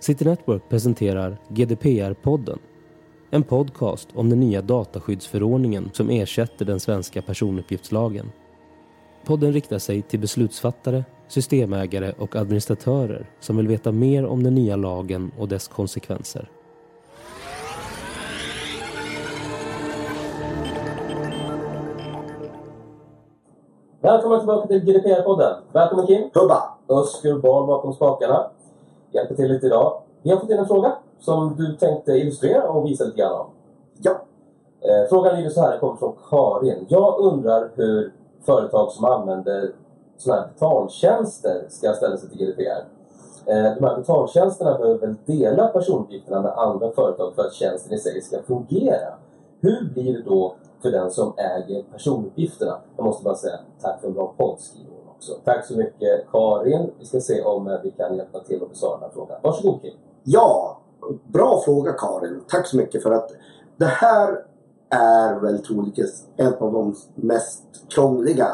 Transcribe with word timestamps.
City 0.00 0.24
Network 0.24 0.68
presenterar 0.68 1.38
GDPR-podden. 1.48 2.58
En 3.30 3.42
podcast 3.42 4.08
om 4.14 4.30
den 4.30 4.40
nya 4.40 4.62
dataskyddsförordningen 4.62 5.90
som 5.92 6.10
ersätter 6.10 6.64
den 6.64 6.80
svenska 6.80 7.22
personuppgiftslagen. 7.22 8.32
Podden 9.24 9.52
riktar 9.52 9.78
sig 9.78 10.02
till 10.02 10.20
beslutsfattare, 10.20 11.04
systemägare 11.28 12.12
och 12.18 12.36
administratörer 12.36 13.30
som 13.40 13.56
vill 13.56 13.68
veta 13.68 13.92
mer 13.92 14.26
om 14.26 14.42
den 14.42 14.54
nya 14.54 14.76
lagen 14.76 15.32
och 15.38 15.48
dess 15.48 15.68
konsekvenser. 15.68 16.50
Välkommen 24.00 24.40
tillbaka 24.40 24.68
till 24.68 24.80
GDPR-podden. 24.80 25.54
Välkommen 25.72 26.06
Kim. 26.06 26.30
Hubba! 26.34 26.78
Öskur 26.88 27.38
Barn 27.38 27.66
bakom 27.66 27.92
spakarna. 27.92 28.50
Hjälper 29.12 29.34
till 29.34 29.52
lite 29.52 29.66
idag. 29.66 30.02
Vi 30.22 30.30
har 30.30 30.38
fått 30.38 30.50
in 30.50 30.58
en 30.58 30.66
fråga 30.66 30.92
som 31.20 31.56
du 31.56 31.76
tänkte 31.76 32.12
illustrera 32.12 32.68
och 32.68 32.86
visa 32.86 33.04
lite 33.04 33.16
grann 33.16 33.40
om. 33.40 33.46
Ja. 34.02 34.10
Eh, 34.80 35.08
frågan 35.08 35.36
lyder 35.36 35.50
så 35.50 35.60
här, 35.60 35.78
kommer 35.78 35.96
från 35.96 36.14
Karin. 36.30 36.86
Jag 36.88 37.18
undrar 37.18 37.70
hur 37.74 38.12
företag 38.46 38.92
som 38.92 39.04
använder 39.04 39.72
sådana 40.16 40.40
här 40.40 40.48
betaltjänster 40.48 41.64
ska 41.68 41.92
ställa 41.92 42.16
sig 42.16 42.28
till 42.28 42.38
GDPR. 42.38 42.84
Eh, 43.46 43.74
de 43.74 43.84
här 43.84 43.96
betaltjänsterna 43.96 44.78
behöver 44.78 44.98
väl 44.98 45.14
dela 45.26 45.68
personuppgifterna 45.68 46.42
med 46.42 46.52
andra 46.52 46.90
företag 46.90 47.34
för 47.34 47.42
att 47.42 47.52
tjänsten 47.52 47.92
i 47.92 47.98
sig 47.98 48.22
ska 48.22 48.42
fungera. 48.42 49.14
Hur 49.60 49.90
blir 49.94 50.12
det 50.12 50.22
då 50.22 50.54
för 50.82 50.90
den 50.90 51.10
som 51.10 51.32
äger 51.36 51.82
personuppgifterna? 51.92 52.78
Jag 52.96 53.04
måste 53.04 53.24
bara 53.24 53.34
säga 53.34 53.58
tack 53.80 54.00
för 54.00 54.08
en 54.08 54.14
bra 54.14 54.34
podd, 54.36 54.60
skriver 54.60 54.97
också. 55.18 55.32
Tack 55.44 55.66
så 55.66 55.76
mycket 55.76 56.30
Karin. 56.30 56.90
Vi 56.98 57.04
ska 57.04 57.20
se 57.20 57.42
om 57.42 57.68
eh, 57.68 57.80
vi 57.82 57.90
kan 57.90 58.16
hjälpa 58.16 58.40
till 58.40 58.62
att 58.62 58.68
besvara 58.68 58.92
den 58.92 59.02
här 59.02 59.10
frågan. 59.14 59.40
Varsågod 59.42 59.82
Kim. 59.82 59.94
Ja, 60.24 60.80
bra 61.26 61.62
fråga 61.64 61.92
Karin. 61.92 62.40
Tack 62.48 62.66
så 62.66 62.76
mycket 62.76 63.02
för 63.02 63.12
att 63.12 63.30
det 63.76 63.84
här 63.84 64.44
är 64.90 65.40
väl 65.40 65.58
troligtvis 65.58 66.26
en 66.36 66.54
av 66.54 66.72
de 66.72 66.94
mest 67.14 67.64
krångliga 67.88 68.48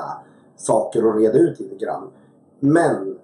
saker 0.57 1.11
att 1.11 1.17
reda 1.17 1.39
ut 1.39 1.61
lite 1.61 1.85
grann. 1.85 2.11
Men 2.61 3.19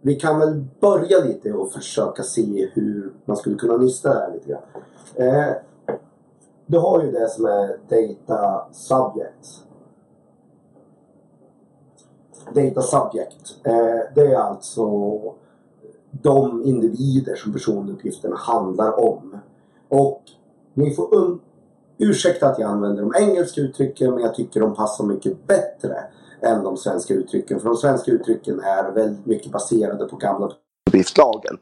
vi 0.00 0.14
kan 0.14 0.38
väl 0.38 0.64
börja 0.80 1.18
lite 1.18 1.52
och 1.52 1.72
försöka 1.72 2.22
se 2.22 2.70
hur 2.72 3.12
man 3.24 3.36
skulle 3.36 3.56
kunna 3.56 3.76
nysta 3.76 4.14
det 4.14 4.20
här 4.20 4.32
lite 4.32 4.48
grann. 4.48 4.62
Eh, 5.14 5.52
du 6.66 6.78
har 6.78 7.02
ju 7.02 7.10
det 7.10 7.28
som 7.30 7.44
är 7.44 7.78
Data 7.88 8.66
Subject. 8.72 9.65
Data 12.54 12.82
Subject. 12.82 13.66
Eh, 13.66 14.14
det 14.14 14.20
är 14.20 14.36
alltså 14.36 14.86
de 16.22 16.62
individer 16.64 17.34
som 17.36 17.52
personuppgifterna 17.52 18.36
handlar 18.36 19.00
om. 19.00 19.38
Och 19.88 20.22
ni 20.74 20.94
får 20.94 21.14
un- 21.14 21.38
ursäkta 21.98 22.46
att 22.48 22.58
jag 22.58 22.70
använder 22.70 23.02
de 23.02 23.12
engelska 23.18 23.60
uttrycken 23.60 24.10
men 24.10 24.22
jag 24.22 24.34
tycker 24.34 24.60
de 24.60 24.74
passar 24.74 25.04
mycket 25.04 25.46
bättre 25.46 25.96
än 26.42 26.62
de 26.64 26.76
svenska 26.76 27.14
uttrycken. 27.14 27.60
För 27.60 27.68
de 27.68 27.76
svenska 27.76 28.10
uttrycken 28.10 28.60
är 28.60 28.92
väldigt 28.92 29.26
mycket 29.26 29.52
baserade 29.52 30.04
på 30.04 30.16
gamla 30.16 30.50
uppgiftslagen. 30.88 31.56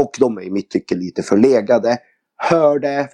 Och 0.00 0.10
de 0.20 0.38
är 0.38 0.42
i 0.42 0.50
mitt 0.50 0.70
tycke 0.70 0.94
lite 0.94 1.22
förlegade. 1.22 1.98
Hörde 2.36 3.08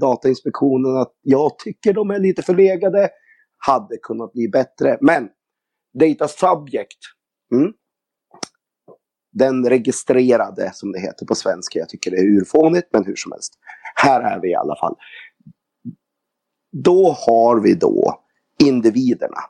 Datainspektionen 0.00 0.96
att 0.96 1.12
jag 1.22 1.58
tycker 1.58 1.92
de 1.92 2.10
är 2.10 2.18
lite 2.18 2.42
förlegade. 2.42 3.08
Hade 3.58 3.96
kunnat 3.96 4.32
bli 4.32 4.48
bättre. 4.48 4.98
Men 5.00 5.28
Data 5.92 6.28
Subject. 6.28 6.98
Mm, 7.54 7.72
den 9.32 9.68
registrerade, 9.68 10.70
som 10.74 10.92
det 10.92 11.00
heter 11.00 11.26
på 11.26 11.34
svenska. 11.34 11.78
Jag 11.78 11.88
tycker 11.88 12.10
det 12.10 12.16
är 12.16 12.36
urfånigt, 12.36 12.88
men 12.92 13.04
hur 13.04 13.16
som 13.16 13.32
helst. 13.32 13.58
Här 13.94 14.20
är 14.20 14.40
vi 14.40 14.50
i 14.50 14.54
alla 14.54 14.76
fall. 14.76 14.96
Då 16.72 17.16
har 17.26 17.60
vi 17.60 17.74
då 17.74 18.24
individerna. 18.64 19.40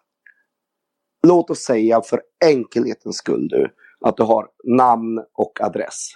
Låt 1.26 1.50
oss 1.50 1.58
säga 1.58 2.02
för 2.02 2.22
enkelhetens 2.44 3.16
skull 3.16 3.48
du, 3.48 3.74
att 4.00 4.16
du 4.16 4.22
har 4.22 4.48
namn 4.64 5.18
och 5.32 5.60
adress. 5.60 6.08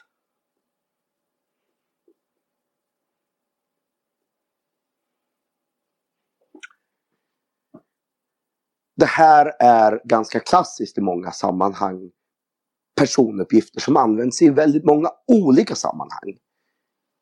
Det 8.97 9.07
här 9.07 9.53
är 9.61 10.01
ganska 10.05 10.41
klassiskt 10.41 10.99
i 10.99 11.01
många 11.01 11.31
sammanhang 11.31 12.11
personuppgifter 12.97 13.81
som 13.81 13.97
används 13.97 14.43
i 14.43 14.51
väldigt 14.51 14.85
många 14.85 15.09
olika 15.27 15.75
sammanhang. 15.75 16.39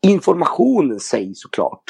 Informationen 0.06 1.00
sägs 1.00 1.41
såklart. 1.41 1.82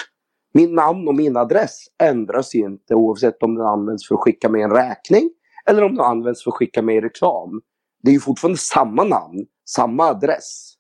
Min 0.54 0.74
namn 0.74 1.08
och 1.08 1.14
min 1.14 1.36
adress 1.36 1.86
ändras 2.02 2.54
ju 2.54 2.58
inte 2.58 2.94
oavsett 2.94 3.42
om 3.42 3.54
den 3.54 3.66
används 3.66 4.08
för 4.08 4.14
att 4.14 4.20
skicka 4.20 4.48
mig 4.48 4.62
en 4.62 4.70
räkning 4.70 5.30
eller 5.66 5.82
om 5.82 5.94
den 5.94 6.04
används 6.04 6.44
för 6.44 6.50
att 6.50 6.56
skicka 6.56 6.82
mig 6.82 7.00
reklam. 7.00 7.60
Det 8.02 8.10
är 8.10 8.14
ju 8.14 8.20
fortfarande 8.20 8.58
samma 8.58 9.04
namn, 9.04 9.46
samma 9.68 10.04
adress. 10.04 10.74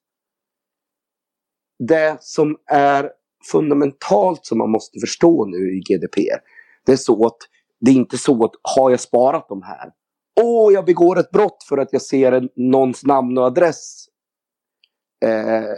Det 1.78 2.16
som 2.20 2.56
är 2.66 3.10
fundamentalt 3.52 4.46
som 4.46 4.58
man 4.58 4.70
måste 4.70 5.00
förstå 5.00 5.46
nu 5.46 5.56
i 5.56 5.80
GDPR, 5.80 6.40
det 6.86 6.92
är 6.92 6.96
så 6.96 7.26
att 7.26 7.38
det 7.84 7.90
är 7.90 7.94
inte 7.94 8.18
så 8.18 8.44
att 8.44 8.52
har 8.76 8.90
jag 8.90 9.00
sparat 9.00 9.48
de 9.48 9.62
här 9.62 9.92
Åh, 10.40 10.72
jag 10.72 10.84
begår 10.84 11.18
ett 11.18 11.30
brott 11.30 11.64
för 11.68 11.78
att 11.78 11.92
jag 11.92 12.02
ser 12.02 12.48
någons 12.56 13.04
namn 13.04 13.38
och 13.38 13.44
adress 13.44 14.06
eh, 15.24 15.74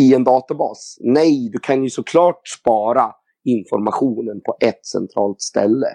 i 0.00 0.14
en 0.14 0.24
databas. 0.24 0.96
Nej, 1.00 1.50
du 1.52 1.58
kan 1.58 1.82
ju 1.82 1.90
såklart 1.90 2.48
spara 2.48 3.14
informationen 3.44 4.40
på 4.44 4.56
ett 4.60 4.86
centralt 4.86 5.40
ställe. 5.40 5.86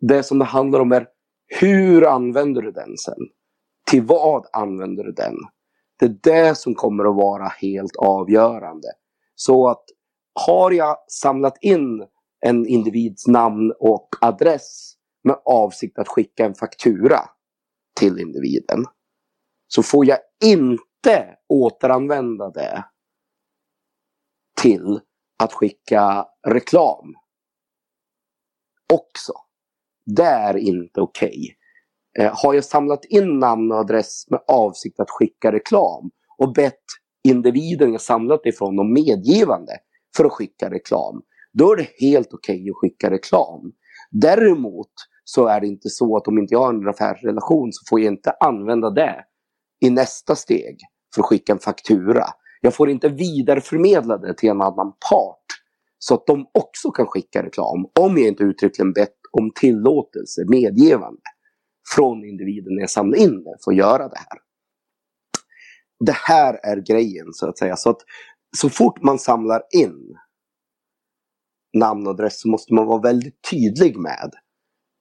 Det 0.00 0.22
som 0.22 0.38
det 0.38 0.44
handlar 0.44 0.80
om 0.80 0.92
är 0.92 1.06
hur 1.60 2.06
använder 2.06 2.62
du 2.62 2.72
den 2.72 2.96
sen? 2.96 3.28
Till 3.90 4.02
vad 4.02 4.46
använder 4.52 5.04
du 5.04 5.12
den? 5.12 5.34
Det 5.98 6.06
är 6.06 6.16
det 6.22 6.54
som 6.54 6.74
kommer 6.74 7.04
att 7.04 7.16
vara 7.16 7.48
helt 7.48 7.96
avgörande. 7.96 8.88
Så 9.34 9.68
att 9.68 9.84
har 10.46 10.70
jag 10.70 10.96
samlat 11.08 11.58
in 11.60 12.06
en 12.40 12.66
individs 12.66 13.26
namn 13.26 13.72
och 13.78 14.08
adress 14.20 14.94
med 15.24 15.36
avsikt 15.44 15.98
att 15.98 16.08
skicka 16.08 16.44
en 16.44 16.54
faktura 16.54 17.20
till 18.00 18.18
individen 18.18 18.84
så 19.68 19.82
får 19.82 20.06
jag 20.06 20.18
inte 20.44 21.36
återanvända 21.48 22.50
det 22.50 22.84
till 24.62 25.00
att 25.38 25.52
skicka 25.52 26.26
reklam 26.46 27.14
också. 28.92 29.32
Det 30.06 30.22
är 30.22 30.56
inte 30.56 31.00
okej. 31.00 31.28
Okay. 31.28 32.26
Eh, 32.26 32.32
har 32.42 32.54
jag 32.54 32.64
samlat 32.64 33.04
in 33.04 33.38
namn 33.38 33.72
och 33.72 33.78
adress 33.78 34.24
med 34.30 34.40
avsikt 34.46 35.00
att 35.00 35.10
skicka 35.10 35.52
reklam 35.52 36.10
och 36.38 36.52
bett 36.52 36.84
individen 37.28 37.92
jag 37.92 38.00
samlat 38.00 38.46
ifrån 38.46 38.78
om 38.78 38.92
medgivande 38.92 39.72
för 40.16 40.24
att 40.24 40.32
skicka 40.32 40.70
reklam, 40.70 41.22
då 41.52 41.72
är 41.72 41.76
det 41.76 41.88
helt 42.06 42.34
okej 42.34 42.56
okay 42.56 42.70
att 42.70 42.76
skicka 42.76 43.10
reklam. 43.10 43.72
Däremot 44.10 44.90
så 45.24 45.46
är 45.46 45.60
det 45.60 45.66
inte 45.66 45.88
så 45.88 46.16
att 46.16 46.28
om 46.28 46.38
inte 46.38 46.54
jag 46.54 46.60
har 46.60 46.74
en 46.74 46.88
affärsrelation 46.88 47.72
så 47.72 47.84
får 47.88 48.00
jag 48.00 48.12
inte 48.12 48.30
använda 48.40 48.90
det 48.90 49.24
i 49.80 49.90
nästa 49.90 50.36
steg 50.36 50.78
för 51.14 51.22
att 51.22 51.26
skicka 51.26 51.52
en 51.52 51.58
faktura. 51.58 52.24
Jag 52.60 52.74
får 52.74 52.90
inte 52.90 53.08
vidareförmedla 53.08 54.18
det 54.18 54.34
till 54.34 54.48
en 54.48 54.60
annan 54.60 54.92
part 55.10 55.46
så 55.98 56.14
att 56.14 56.26
de 56.26 56.46
också 56.54 56.90
kan 56.90 57.06
skicka 57.06 57.42
reklam 57.42 57.86
om 58.00 58.18
jag 58.18 58.28
inte 58.28 58.42
uttryckligen 58.42 58.92
bett 58.92 59.16
om 59.32 59.50
tillåtelse, 59.54 60.44
medgivande 60.48 61.20
från 61.94 62.24
individen 62.24 62.74
när 62.74 62.80
jag 62.80 62.90
samlar 62.90 63.18
in 63.18 63.44
det 63.44 63.56
för 63.64 63.70
att 63.70 63.76
göra 63.76 64.08
det 64.08 64.18
här. 64.18 64.38
Det 66.06 66.16
här 66.16 66.60
är 66.62 66.76
grejen 66.76 67.26
så 67.32 67.48
att 67.48 67.58
säga. 67.58 67.76
Så 67.76 67.90
att 67.90 68.00
så 68.56 68.68
fort 68.68 69.02
man 69.02 69.18
samlar 69.18 69.62
in 69.70 70.16
namn 71.72 72.06
och 72.06 72.12
adress 72.12 72.40
så 72.40 72.48
måste 72.48 72.74
man 72.74 72.86
vara 72.86 73.00
väldigt 73.00 73.50
tydlig 73.50 73.96
med 73.96 74.30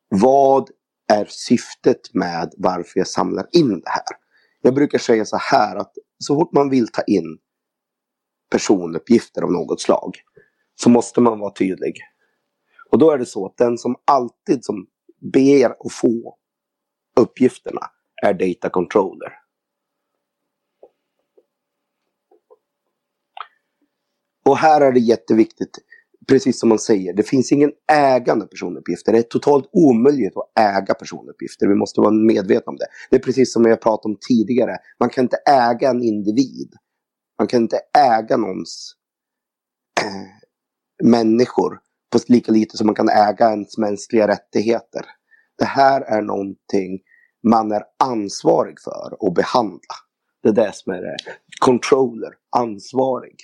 vad 0.09 0.69
är 1.13 1.25
syftet 1.29 2.13
med 2.13 2.53
varför 2.57 2.99
jag 2.99 3.07
samlar 3.07 3.47
in 3.51 3.69
det 3.69 3.89
här? 3.89 4.03
Jag 4.61 4.75
brukar 4.75 4.97
säga 4.97 5.25
så 5.25 5.37
här 5.37 5.75
att 5.75 5.93
så 6.17 6.35
fort 6.35 6.53
man 6.53 6.69
vill 6.69 6.87
ta 6.87 7.01
in 7.01 7.37
personuppgifter 8.51 9.41
av 9.41 9.51
något 9.51 9.81
slag 9.81 10.15
så 10.75 10.89
måste 10.89 11.21
man 11.21 11.39
vara 11.39 11.53
tydlig. 11.53 11.95
Och 12.91 12.99
då 12.99 13.11
är 13.11 13.17
det 13.17 13.25
så 13.25 13.45
att 13.45 13.57
den 13.57 13.77
som 13.77 13.95
alltid 14.05 14.65
som 14.65 14.87
ber 15.21 15.69
att 15.69 15.93
få 15.93 16.37
uppgifterna 17.15 17.81
är 18.23 18.33
data 18.33 18.69
controller. 18.69 19.33
Och 24.45 24.57
här 24.57 24.81
är 24.81 24.91
det 24.91 24.99
jätteviktigt 24.99 25.77
precis 26.27 26.59
som 26.59 26.69
man 26.69 26.79
säger, 26.79 27.13
det 27.13 27.23
finns 27.23 27.51
ingen 27.51 27.71
ägande 27.91 28.47
personuppgifter. 28.47 29.11
Det 29.11 29.17
är 29.17 29.23
totalt 29.23 29.69
omöjligt 29.71 30.33
att 30.37 30.59
äga 30.59 30.93
personuppgifter. 30.93 31.67
Vi 31.67 31.75
måste 31.75 32.01
vara 32.01 32.11
medvetna 32.11 32.69
om 32.69 32.75
det. 32.75 32.87
Det 33.09 33.15
är 33.15 33.21
precis 33.21 33.53
som 33.53 33.65
jag 33.65 33.81
pratade 33.81 34.13
om 34.13 34.17
tidigare. 34.27 34.77
Man 34.99 35.09
kan 35.09 35.25
inte 35.25 35.37
äga 35.37 35.89
en 35.89 36.03
individ. 36.03 36.73
Man 37.39 37.47
kan 37.47 37.61
inte 37.61 37.79
äga 37.97 38.37
någons 38.37 38.95
äh, 40.01 41.07
människor 41.07 41.79
på 42.11 42.19
lika 42.27 42.51
lite 42.51 42.77
som 42.77 42.87
man 42.87 42.95
kan 42.95 43.09
äga 43.09 43.49
ens 43.49 43.77
mänskliga 43.77 44.27
rättigheter. 44.27 45.05
Det 45.57 45.65
här 45.65 46.01
är 46.01 46.21
någonting 46.21 46.99
man 47.47 47.71
är 47.71 47.83
ansvarig 48.03 48.75
för 48.83 49.27
att 49.27 49.33
behandla. 49.33 49.95
Det 50.43 50.49
är 50.49 50.53
det 50.53 50.71
som 50.73 50.93
är 50.93 51.01
det. 51.01 51.17
Controller, 51.59 52.33
ansvarig. 52.55 53.35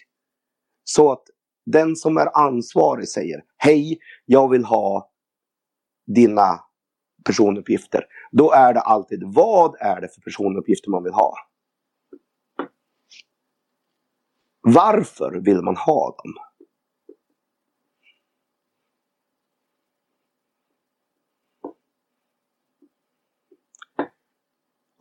Så 0.84 1.12
att 1.12 1.24
den 1.66 1.96
som 1.96 2.18
är 2.18 2.38
ansvarig 2.38 3.10
säger 3.10 3.44
Hej, 3.58 4.00
jag 4.26 4.50
vill 4.50 4.66
ha 4.66 5.12
dina 6.08 6.60
personuppgifter. 7.26 8.06
Då 8.32 8.52
är 8.52 8.74
det 8.74 8.80
alltid 8.82 9.24
vad 9.26 9.76
är 9.80 10.02
det 10.02 10.08
för 10.08 10.22
personuppgifter 10.22 10.90
man 10.92 11.04
vill 11.04 11.14
ha. 11.14 11.34
Varför 14.62 15.42
vill 15.46 15.62
man 15.62 15.76
ha 15.76 16.16
dem? 16.24 16.34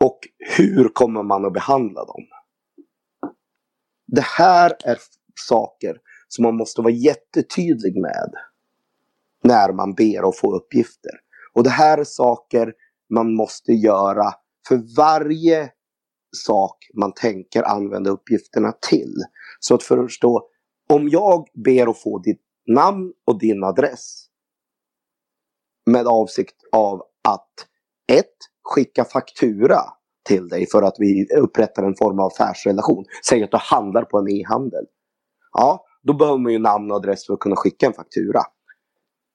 Och 0.00 0.18
hur 0.58 0.88
kommer 0.88 1.22
man 1.22 1.44
att 1.44 1.52
behandla 1.52 2.04
dem? 2.04 2.26
Det 4.06 4.24
här 4.24 4.76
är 4.84 4.98
saker 5.34 6.00
som 6.34 6.42
man 6.42 6.56
måste 6.56 6.82
vara 6.82 6.92
jättetydlig 6.92 8.00
med 8.00 8.32
när 9.42 9.72
man 9.72 9.94
ber 9.94 10.28
att 10.28 10.36
få 10.36 10.56
uppgifter. 10.56 11.12
Och 11.52 11.62
det 11.62 11.70
här 11.70 11.98
är 11.98 12.04
saker 12.04 12.72
man 13.14 13.34
måste 13.34 13.72
göra 13.72 14.32
för 14.68 14.96
varje 14.96 15.70
sak 16.36 16.76
man 16.94 17.12
tänker 17.12 17.62
använda 17.62 18.10
uppgifterna 18.10 18.72
till. 18.72 19.14
Så 19.60 19.74
att 19.74 19.82
förstå, 19.82 20.48
om 20.88 21.08
jag 21.08 21.48
ber 21.64 21.90
att 21.90 22.02
få 22.02 22.18
ditt 22.18 22.42
namn 22.66 23.12
och 23.26 23.38
din 23.38 23.64
adress 23.64 24.26
med 25.86 26.06
avsikt 26.06 26.56
av 26.72 27.02
att 27.28 27.52
ett, 28.12 28.36
skicka 28.62 29.04
faktura 29.04 29.80
till 30.24 30.48
dig 30.48 30.66
för 30.66 30.82
att 30.82 30.94
vi 30.98 31.26
upprättar 31.36 31.82
en 31.82 31.94
form 31.94 32.18
av 32.18 32.26
affärsrelation. 32.26 33.04
Säg 33.28 33.44
att 33.44 33.50
du 33.50 33.56
handlar 33.60 34.02
på 34.02 34.18
en 34.18 34.28
e-handel. 34.28 34.84
Ja, 35.52 35.84
då 36.04 36.14
behöver 36.14 36.38
man 36.38 36.52
ju 36.52 36.58
namn 36.58 36.90
och 36.90 36.96
adress 36.96 37.26
för 37.26 37.34
att 37.34 37.40
kunna 37.40 37.56
skicka 37.56 37.86
en 37.86 37.92
faktura. 37.92 38.40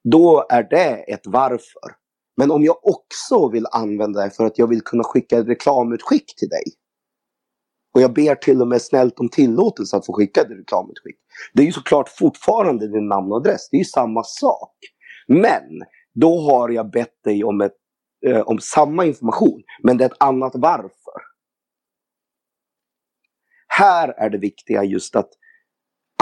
Då 0.04 0.46
är 0.50 0.64
det 0.64 1.14
ett 1.14 1.28
varför. 1.28 1.96
Men 2.38 2.52
om 2.52 2.64
jag 2.64 2.78
också 2.82 3.50
vill 3.50 3.66
använda 3.72 4.24
det 4.24 4.30
för 4.30 4.46
att 4.46 4.58
jag 4.58 4.68
vill 4.68 4.82
kunna 4.82 5.04
skicka 5.04 5.38
ett 5.38 5.48
reklamutskick 5.48 6.36
till 6.38 6.50
dig. 6.50 6.64
Och 7.94 8.02
jag 8.02 8.14
ber 8.14 8.36
till 8.36 8.62
och 8.62 8.68
med 8.68 8.82
snällt 8.82 9.20
om 9.20 9.30
tillåtelse 9.30 9.98
att 9.98 10.06
få 10.06 10.14
skicka 10.14 10.42
ett 10.42 10.50
reklamutskick. 10.50 11.18
Det 11.54 11.62
är 11.62 11.66
ju 11.66 11.72
såklart 11.72 12.10
fortfarande 12.10 12.88
din 12.88 13.08
namn 13.08 13.32
och 13.32 13.38
adress. 13.38 13.70
Det 13.70 13.78
är 13.78 13.80
ju 13.80 13.86
samma 13.86 14.24
sak. 14.24 14.76
Men 15.28 15.82
då 16.14 16.40
har 16.40 16.70
jag 16.70 16.92
bett 16.92 17.24
dig 17.24 17.44
om, 17.44 17.62
ett, 17.62 17.76
eh, 18.26 18.42
om 18.42 18.60
samma 18.60 19.06
information. 19.06 19.64
Men 19.84 19.98
det 19.98 20.04
är 20.04 20.10
ett 20.10 20.18
annat 20.24 20.52
varför. 20.56 21.22
Här 23.68 24.10
är 24.10 24.30
det 24.30 24.38
viktiga 24.38 24.84
just 24.84 25.16
att 25.16 25.30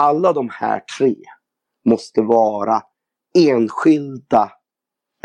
alla 0.02 0.32
de 0.32 0.48
här 0.52 0.82
tre 0.98 1.16
måste 1.88 2.22
vara 2.22 2.82
enskilda 3.38 4.52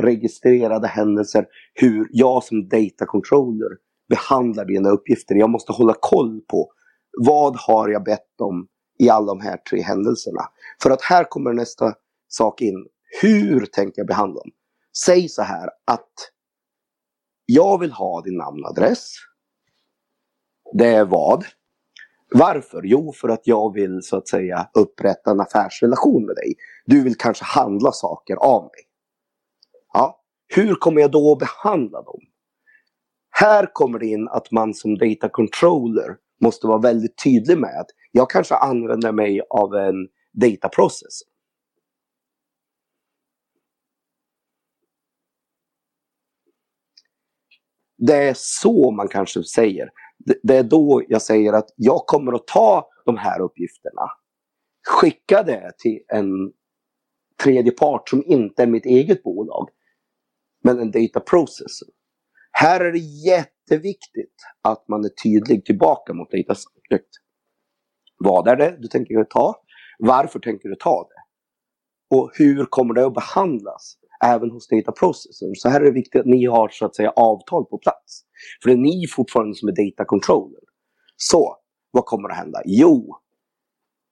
registrerade 0.01 0.87
händelser 0.87 1.45
hur 1.73 2.07
jag 2.11 2.43
som 2.43 2.67
data 2.67 3.05
controller 3.05 3.69
behandlar 4.09 4.65
dina 4.65 4.89
uppgifter. 4.89 5.35
Jag 5.35 5.49
måste 5.49 5.71
hålla 5.71 5.95
koll 5.99 6.41
på 6.41 6.71
vad 7.17 7.55
har 7.59 7.89
jag 7.89 8.03
bett 8.03 8.41
om 8.41 8.67
i 8.99 9.09
alla 9.09 9.25
de 9.25 9.41
här 9.41 9.57
tre 9.57 9.81
händelserna. 9.81 10.41
För 10.83 10.89
att 10.89 11.01
här 11.01 11.23
kommer 11.23 11.53
nästa 11.53 11.93
sak 12.27 12.61
in. 12.61 12.87
Hur 13.21 13.65
tänker 13.65 13.99
jag 13.99 14.07
behandla 14.07 14.39
dem? 14.39 14.51
Säg 15.05 15.29
så 15.29 15.41
här 15.41 15.69
att 15.85 16.13
jag 17.45 17.79
vill 17.79 17.91
ha 17.91 18.21
din 18.21 18.37
namn 18.37 18.63
och 18.63 18.69
adress. 18.69 19.13
Det 20.73 20.87
är 20.87 21.05
vad? 21.05 21.45
Varför? 22.33 22.81
Jo, 22.83 23.13
för 23.13 23.29
att 23.29 23.47
jag 23.47 23.73
vill 23.73 24.01
så 24.01 24.17
att 24.17 24.27
säga 24.27 24.69
upprätta 24.73 25.31
en 25.31 25.39
affärsrelation 25.39 26.25
med 26.25 26.35
dig. 26.35 26.55
Du 26.85 27.03
vill 27.03 27.17
kanske 27.17 27.45
handla 27.45 27.91
saker 27.91 28.35
av 28.35 28.63
mig. 28.63 28.87
Ja, 29.93 30.21
hur 30.55 30.75
kommer 30.75 31.01
jag 31.01 31.11
då 31.11 31.31
att 31.31 31.39
behandla 31.39 32.01
dem? 32.01 32.19
Här 33.29 33.69
kommer 33.73 33.99
det 33.99 34.05
in 34.05 34.27
att 34.27 34.51
man 34.51 34.73
som 34.73 34.97
data 34.97 35.29
controller 35.29 36.15
måste 36.41 36.67
vara 36.67 36.79
väldigt 36.79 37.23
tydlig 37.23 37.57
med 37.57 37.79
att 37.79 37.89
jag 38.11 38.29
kanske 38.29 38.55
använder 38.55 39.11
mig 39.11 39.41
av 39.49 39.75
en 39.75 40.07
data 40.33 40.69
process. 40.69 41.19
Det 47.97 48.15
är 48.15 48.33
så 48.37 48.91
man 48.91 49.07
kanske 49.07 49.43
säger. 49.43 49.89
Det 50.43 50.57
är 50.57 50.63
då 50.63 51.03
jag 51.07 51.21
säger 51.21 51.53
att 51.53 51.69
jag 51.75 52.05
kommer 52.05 52.33
att 52.33 52.47
ta 52.47 52.89
de 53.05 53.17
här 53.17 53.41
uppgifterna, 53.41 54.01
skicka 54.87 55.43
det 55.43 55.71
till 55.77 55.99
en 56.07 56.53
tredje 57.43 57.71
part 57.71 58.09
som 58.09 58.23
inte 58.25 58.63
är 58.63 58.67
mitt 58.67 58.85
eget 58.85 59.23
bolag 59.23 59.69
men 60.63 60.79
en 60.79 60.91
data 60.91 61.19
processor. 61.19 61.89
Här 62.51 62.79
är 62.79 62.91
det 62.91 62.99
jätteviktigt 62.99 64.35
att 64.61 64.87
man 64.87 65.05
är 65.05 65.09
tydlig 65.09 65.65
tillbaka 65.65 66.13
mot 66.13 66.31
data 66.31 66.55
subject. 66.55 67.09
Vad 68.17 68.47
är 68.47 68.55
det 68.55 68.77
du 68.79 68.87
tänker 68.87 69.23
ta? 69.23 69.55
Varför 69.99 70.39
tänker 70.39 70.69
du 70.69 70.75
ta 70.75 71.09
det? 71.09 71.23
Och 72.17 72.31
hur 72.33 72.65
kommer 72.65 72.93
det 72.93 73.05
att 73.05 73.13
behandlas? 73.13 73.97
Även 74.23 74.51
hos 74.51 74.67
data 74.67 74.91
processors. 74.91 75.61
Så 75.61 75.69
här 75.69 75.81
är 75.81 75.85
det 75.85 75.91
viktigt 75.91 76.21
att 76.21 76.27
ni 76.27 76.45
har 76.45 76.69
så 76.69 76.85
att 76.85 76.95
säga 76.95 77.09
avtal 77.09 77.65
på 77.65 77.77
plats. 77.77 78.23
För 78.63 78.69
det 78.69 78.75
är 78.75 78.77
ni 78.77 79.07
fortfarande 79.07 79.55
som 79.55 79.69
är 79.69 79.71
data 79.71 80.05
controller. 80.05 80.59
Så, 81.15 81.57
vad 81.91 82.05
kommer 82.05 82.29
att 82.29 82.37
hända? 82.37 82.61
Jo, 82.65 83.15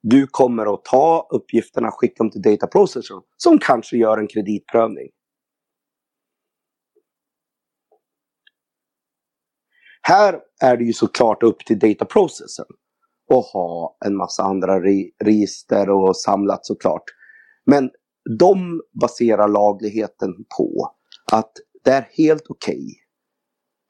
du 0.03 0.27
kommer 0.27 0.73
att 0.73 0.85
ta 0.85 1.27
uppgifterna, 1.29 1.91
skicka 1.91 2.23
dem 2.23 2.31
till 2.31 2.41
data 2.41 2.67
processor 2.67 3.23
som 3.37 3.59
kanske 3.59 3.97
gör 3.97 4.17
en 4.17 4.27
kreditprövning. 4.27 5.09
Här 10.01 10.39
är 10.61 10.77
det 10.77 10.83
ju 10.83 10.93
såklart 10.93 11.43
upp 11.43 11.59
till 11.59 11.79
data 11.79 12.05
processor 12.05 12.65
att 13.29 13.45
ha 13.45 13.97
en 14.05 14.15
massa 14.15 14.43
andra 14.43 14.79
register 15.23 15.89
och 15.89 16.17
samlat 16.17 16.65
såklart. 16.65 17.03
Men 17.65 17.89
de 18.39 18.81
baserar 19.01 19.47
lagligheten 19.47 20.35
på 20.57 20.91
att 21.31 21.51
det 21.83 21.91
är 21.91 22.09
helt 22.11 22.45
okej 22.49 22.75
okay 22.75 22.95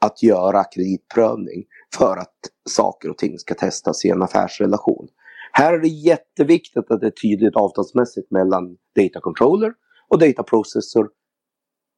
att 0.05 0.23
göra 0.23 0.63
kreditprövning 0.63 1.65
för 1.95 2.17
att 2.17 2.35
saker 2.69 3.09
och 3.09 3.17
ting 3.17 3.39
ska 3.39 3.53
testas 3.53 4.05
i 4.05 4.09
en 4.09 4.21
affärsrelation. 4.21 5.07
Här 5.51 5.73
är 5.73 5.79
det 5.79 5.87
jätteviktigt 5.87 6.91
att 6.91 7.01
det 7.01 7.07
är 7.07 7.11
tydligt 7.11 7.55
avtalsmässigt 7.55 8.31
mellan 8.31 8.77
data 8.95 9.19
controller 9.19 9.73
och 10.09 10.19
data 10.19 10.43
processor 10.43 11.09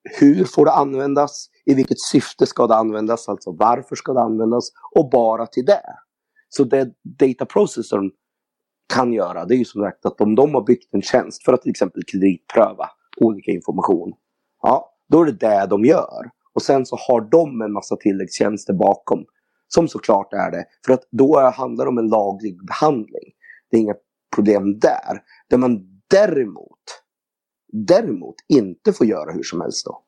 hur 0.04 0.46
får 0.46 0.66
det 0.66 0.72
användas? 0.72 1.50
I 1.66 1.74
vilket 1.74 2.00
syfte 2.00 2.46
ska 2.46 2.68
det 2.68 2.76
användas? 2.76 3.30
Alltså 3.30 3.52
varför 3.52 3.96
ska 3.96 4.14
det 4.14 4.22
användas? 4.22 4.72
Och 4.96 5.10
bara 5.10 5.48
till 5.48 5.66
det. 5.66 5.84
Så 6.50 6.64
det 6.64 6.94
data 7.20 7.46
processorn 7.46 8.12
kan 8.94 9.14
göra 9.14 9.46
det 9.46 9.56
är 9.56 9.58
ju 9.58 9.66
som 9.66 9.82
sagt 9.82 10.06
att 10.06 10.22
om 10.22 10.36
de 10.36 10.54
har 10.54 10.62
byggt 10.62 10.94
en 10.94 11.02
tjänst 11.02 11.44
för 11.44 11.54
att 11.54 11.62
till 11.62 11.70
exempel 11.70 12.04
kreditpröva 12.12 12.90
olika 13.22 13.52
information. 13.52 14.14
Ja, 14.62 14.96
då 15.10 15.22
är 15.22 15.26
det 15.26 15.32
det 15.32 15.68
de 15.70 15.86
gör. 15.86 16.30
Och 16.54 16.62
sen 16.62 16.86
så 16.86 16.96
har 16.96 17.22
de 17.22 17.62
en 17.62 17.74
massa 17.74 17.96
tilläggstjänster 17.96 18.74
bakom. 18.74 19.26
Som 19.68 19.88
såklart 19.88 20.34
är 20.34 20.52
det. 20.52 20.66
För 20.86 20.94
att 20.94 21.04
då 21.12 21.40
handlar 21.40 21.86
det 21.86 21.90
om 21.90 21.98
en 21.98 22.08
laglig 22.08 22.66
behandling. 22.68 23.32
Det 23.72 23.78
är 23.78 23.82
inga 23.82 23.96
problem 24.36 24.80
där. 24.80 25.22
Det 25.50 25.58
man 25.58 26.02
däremot 26.10 27.04
däremot 27.74 28.36
inte 28.48 28.94
får 28.94 29.08
göra 29.08 29.32
hur 29.32 29.44
som 29.44 29.62
helst 29.62 29.86
då. 29.86 30.04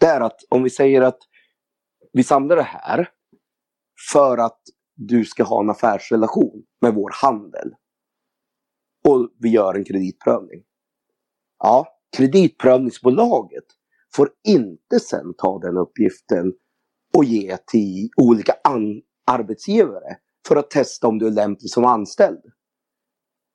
Det 0.00 0.06
är 0.06 0.20
att 0.20 0.40
om 0.48 0.62
vi 0.62 0.70
säger 0.70 1.02
att 1.02 1.18
vi 2.12 2.24
samlar 2.24 2.56
det 2.56 2.62
här 2.62 3.08
för 4.12 4.38
att 4.38 4.60
du 4.94 5.24
ska 5.24 5.44
ha 5.44 5.62
en 5.62 5.70
affärsrelation 5.70 6.62
med 6.80 6.94
vår 6.94 7.10
handel. 7.22 7.74
Och 9.08 9.30
vi 9.38 9.48
gör 9.48 9.74
en 9.74 9.84
kreditprövning. 9.84 10.62
Ja, 11.58 11.86
kreditprövningsbolaget 12.16 13.64
får 14.16 14.30
inte 14.48 15.00
sen 15.00 15.34
ta 15.38 15.58
den 15.58 15.76
uppgiften 15.76 16.52
och 17.16 17.24
ge 17.24 17.56
till 17.56 18.08
olika 18.16 18.54
arbetsgivare 19.26 20.16
för 20.48 20.56
att 20.56 20.70
testa 20.70 21.06
om 21.06 21.18
du 21.18 21.26
är 21.26 21.30
lämplig 21.30 21.70
som 21.70 21.84
anställd. 21.84 22.42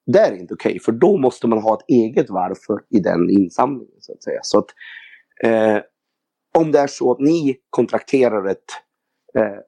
Det 0.05 0.19
är 0.19 0.33
inte 0.35 0.53
okej, 0.53 0.69
okay, 0.69 0.79
för 0.79 0.91
då 0.91 1.17
måste 1.17 1.47
man 1.47 1.61
ha 1.61 1.73
ett 1.73 1.85
eget 1.87 2.29
varför 2.29 2.83
i 2.89 2.99
den 2.99 3.29
insamlingen. 3.29 3.97
så 3.99 4.13
att 4.13 4.23
säga. 4.23 4.39
Så 4.43 4.59
att, 4.59 4.65
eh, 5.43 5.81
om 6.57 6.71
det 6.71 6.79
är 6.79 6.87
så 6.87 7.11
att 7.11 7.19
ni 7.19 7.57
kontrakterar 7.69 8.45
ett 8.49 8.57
eh, 9.35 9.59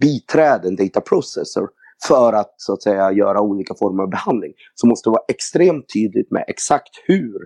biträde, 0.00 0.68
en 0.68 0.76
data 0.76 1.00
processor, 1.00 1.70
för 2.08 2.32
att 2.32 2.54
så 2.56 2.72
att 2.72 2.82
säga 2.82 3.12
göra 3.12 3.40
olika 3.40 3.74
former 3.74 4.02
av 4.02 4.10
behandling. 4.10 4.52
Så 4.74 4.86
måste 4.86 5.08
det 5.08 5.12
vara 5.12 5.24
extremt 5.28 5.92
tydligt 5.94 6.30
med 6.30 6.44
exakt 6.48 6.90
hur 7.04 7.38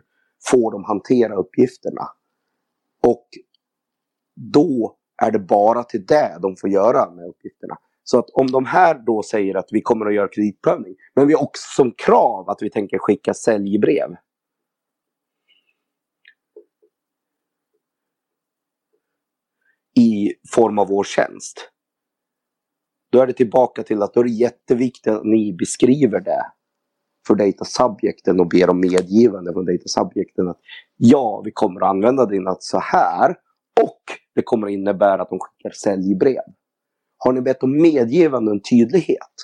får 0.50 0.72
de 0.72 0.84
hantera 0.84 1.34
uppgifterna. 1.34 2.08
Och 3.02 3.28
då 4.34 4.96
är 5.22 5.30
det 5.30 5.38
bara 5.38 5.82
till 5.82 6.06
det 6.06 6.38
de 6.42 6.56
får 6.56 6.70
göra 6.70 7.10
med 7.10 7.28
uppgifterna. 7.28 7.76
Så 8.04 8.18
att 8.18 8.30
om 8.30 8.46
de 8.46 8.64
här 8.64 8.94
då 9.06 9.22
säger 9.22 9.54
att 9.56 9.68
vi 9.70 9.80
kommer 9.80 10.06
att 10.06 10.14
göra 10.14 10.28
kreditprövning, 10.28 10.94
men 11.14 11.26
vi 11.26 11.34
har 11.34 11.42
också 11.42 11.82
som 11.82 11.92
krav 11.92 12.50
att 12.50 12.62
vi 12.62 12.70
tänker 12.70 12.98
skicka 12.98 13.34
säljbrev. 13.34 14.16
I 19.98 20.32
form 20.54 20.78
av 20.78 20.88
vår 20.88 21.04
tjänst. 21.04 21.70
Då 23.12 23.20
är 23.20 23.26
det 23.26 23.32
tillbaka 23.32 23.82
till 23.82 24.02
att 24.02 24.14
då 24.14 24.20
är 24.20 24.24
det 24.24 24.30
jätteviktigt 24.30 25.12
att 25.12 25.24
ni 25.24 25.52
beskriver 25.52 26.20
det 26.20 26.42
för 27.26 27.34
data 27.34 27.64
subjekten 27.64 28.40
och 28.40 28.48
ber 28.48 28.70
om 28.70 28.80
medgivande 28.80 29.52
från 29.52 29.64
data 29.64 29.84
subjekten 29.86 30.48
att 30.48 30.58
ja, 30.96 31.42
vi 31.44 31.50
kommer 31.50 31.80
att 31.80 31.90
använda 31.90 32.26
dina 32.26 32.56
så 32.58 32.78
här 32.78 33.30
och 33.82 34.02
det 34.34 34.42
kommer 34.42 34.66
att 34.66 34.72
innebära 34.72 35.22
att 35.22 35.30
de 35.30 35.38
skickar 35.38 35.70
säljbrev. 35.70 36.42
Har 37.18 37.32
ni 37.32 37.40
bett 37.40 37.62
om 37.62 37.82
medgivande 37.82 38.50
och 38.50 38.56
en 38.56 38.62
tydlighet, 38.62 39.34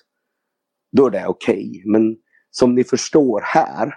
då 0.97 1.07
är 1.07 1.11
det 1.11 1.27
okej. 1.27 1.69
Okay. 1.69 1.83
Men 1.93 2.17
som 2.51 2.75
ni 2.75 2.85
förstår 2.85 3.41
här, 3.45 3.95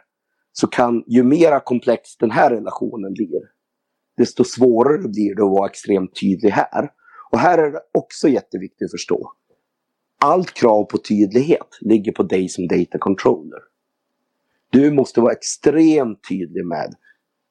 så 0.51 0.67
kan 0.67 1.03
ju 1.07 1.24
mera 1.24 1.60
komplex 1.60 2.17
den 2.17 2.31
här 2.31 2.50
relationen 2.50 3.13
blir, 3.13 3.41
desto 4.17 4.43
svårare 4.43 5.07
blir 5.07 5.36
det 5.36 5.43
att 5.43 5.50
vara 5.50 5.69
extremt 5.69 6.19
tydlig 6.22 6.50
här. 6.50 6.89
Och 7.31 7.39
här 7.39 7.57
är 7.57 7.72
det 7.72 7.79
också 7.98 8.27
jätteviktigt 8.27 8.86
att 8.86 8.91
förstå. 8.91 9.31
Allt 10.22 10.53
krav 10.53 10.84
på 10.84 10.98
tydlighet 10.98 11.77
ligger 11.81 12.12
på 12.12 12.24
dig 12.24 12.50
som 12.50 12.67
data 12.67 12.98
controller. 12.98 13.60
Du 14.69 14.91
måste 14.91 15.22
vara 15.22 15.34
extremt 15.34 16.27
tydlig 16.29 16.65
med 16.65 16.95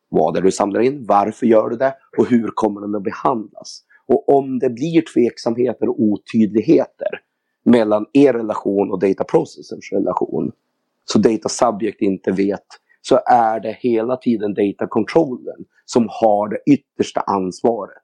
vad 0.09 0.35
det 0.35 0.41
är 0.41 0.43
du 0.43 0.53
samlar 0.53 0.81
in, 0.81 1.07
varför 1.07 1.47
gör 1.47 1.69
du 1.69 1.77
det 1.77 1.95
och 2.19 2.27
hur 2.27 2.51
kommer 2.55 2.81
den 2.81 2.95
att 2.95 3.03
behandlas. 3.03 3.83
Och 4.07 4.29
om 4.29 4.59
det 4.59 4.71
blir 4.71 5.03
tveksamheter 5.15 5.89
och 5.89 6.01
otydligheter 6.01 7.21
mellan 7.65 8.07
er 8.13 8.33
relation 8.33 8.91
och 8.91 9.01
data 9.01 9.25
processors 9.25 9.93
relation, 9.93 10.53
så 11.05 11.19
data 11.19 11.49
subject 11.49 12.01
inte 12.01 12.31
vet, 12.31 12.67
så 13.03 13.21
är 13.27 13.61
det 13.61 13.77
hela 13.81 14.17
tiden 14.17 14.55
data 14.55 14.87
controllern 14.87 15.65
som 15.85 16.09
har 16.11 16.49
det 16.49 16.73
yttersta 16.73 17.21
ansvaret 17.21 18.03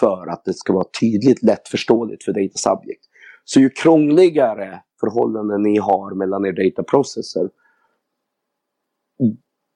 för 0.00 0.26
att 0.26 0.44
det 0.44 0.54
ska 0.54 0.72
vara 0.72 0.86
tydligt, 1.00 1.42
lättförståeligt 1.42 2.24
för 2.24 2.32
data 2.32 2.58
subject. 2.58 3.04
Så 3.50 3.60
ju 3.60 3.70
krångligare 3.70 4.82
förhållanden 5.00 5.62
ni 5.62 5.78
har 5.78 6.14
mellan 6.14 6.46
er 6.46 6.52
data 6.52 6.82
processor, 6.82 7.50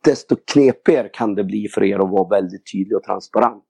desto 0.04 0.36
knepigare 0.36 1.08
kan 1.08 1.34
det 1.34 1.44
bli 1.44 1.68
för 1.68 1.82
er 1.82 1.98
att 1.98 2.10
vara 2.10 2.28
väldigt 2.28 2.72
tydlig 2.72 2.96
och 2.96 3.02
transparent 3.02 3.68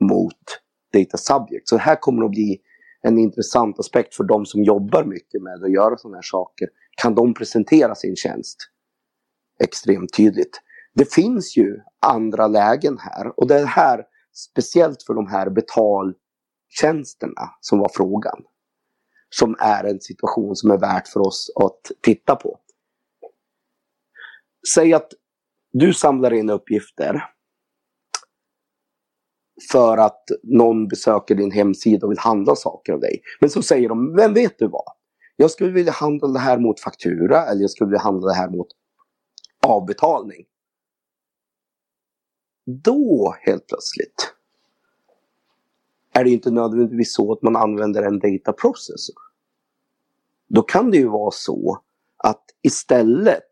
mot 0.00 0.60
data 0.92 1.16
subject. 1.16 1.68
Så 1.68 1.76
det 1.76 1.82
här 1.82 1.96
kommer 1.96 2.24
att 2.24 2.30
bli 2.30 2.60
en 3.02 3.18
intressant 3.18 3.78
aspekt 3.78 4.14
för 4.14 4.24
de 4.24 4.46
som 4.46 4.62
jobbar 4.62 5.04
mycket 5.04 5.42
med 5.42 5.64
att 5.64 5.72
göra 5.72 5.96
sådana 5.96 6.16
här 6.16 6.22
saker. 6.22 6.68
Kan 7.02 7.14
de 7.14 7.34
presentera 7.34 7.94
sin 7.94 8.16
tjänst 8.16 8.58
extremt 9.60 10.12
tydligt? 10.16 10.60
Det 10.94 11.12
finns 11.12 11.56
ju 11.56 11.80
andra 12.06 12.46
lägen 12.46 12.98
här 12.98 13.40
och 13.40 13.48
det 13.48 13.66
här 13.66 14.04
speciellt 14.32 15.02
för 15.02 15.14
de 15.14 15.26
här 15.26 15.50
betaltjänsterna 15.50 17.50
som 17.60 17.78
var 17.78 17.90
frågan. 17.94 18.44
Som 19.38 19.56
är 19.58 19.84
en 19.84 20.00
situation 20.00 20.56
som 20.56 20.70
är 20.70 20.78
värt 20.78 21.08
för 21.08 21.20
oss 21.20 21.50
att 21.64 21.92
titta 22.00 22.36
på. 22.36 22.58
Säg 24.74 24.94
att 24.94 25.12
du 25.72 25.94
samlar 25.94 26.32
in 26.32 26.50
uppgifter 26.50 27.24
för 29.72 29.98
att 29.98 30.24
någon 30.42 30.88
besöker 30.88 31.34
din 31.34 31.50
hemsida 31.50 32.06
och 32.06 32.12
vill 32.12 32.18
handla 32.18 32.56
saker 32.56 32.92
av 32.92 33.00
dig. 33.00 33.22
Men 33.40 33.50
så 33.50 33.62
säger 33.62 33.88
de, 33.88 34.16
Vem 34.16 34.34
vet 34.34 34.58
du 34.58 34.68
vad? 34.68 34.92
Jag 35.36 35.50
skulle 35.50 35.72
vilja 35.72 35.92
handla 35.92 36.28
det 36.28 36.38
här 36.38 36.58
mot 36.58 36.80
faktura 36.80 37.46
eller 37.46 37.60
jag 37.60 37.70
skulle 37.70 37.88
vilja 37.88 38.00
handla 38.00 38.28
det 38.28 38.34
här 38.34 38.50
mot 38.50 38.68
avbetalning. 39.66 40.44
Då 42.66 43.34
helt 43.40 43.66
plötsligt 43.66 44.34
är 46.12 46.24
det 46.24 46.30
inte 46.30 46.50
nödvändigtvis 46.50 47.14
så 47.14 47.32
att 47.32 47.42
man 47.42 47.56
använder 47.56 48.02
en 48.02 48.18
data 48.18 48.52
processor. 48.52 49.23
Då 50.48 50.62
kan 50.62 50.90
det 50.90 50.96
ju 50.96 51.08
vara 51.08 51.30
så 51.30 51.82
att 52.24 52.44
istället 52.62 53.50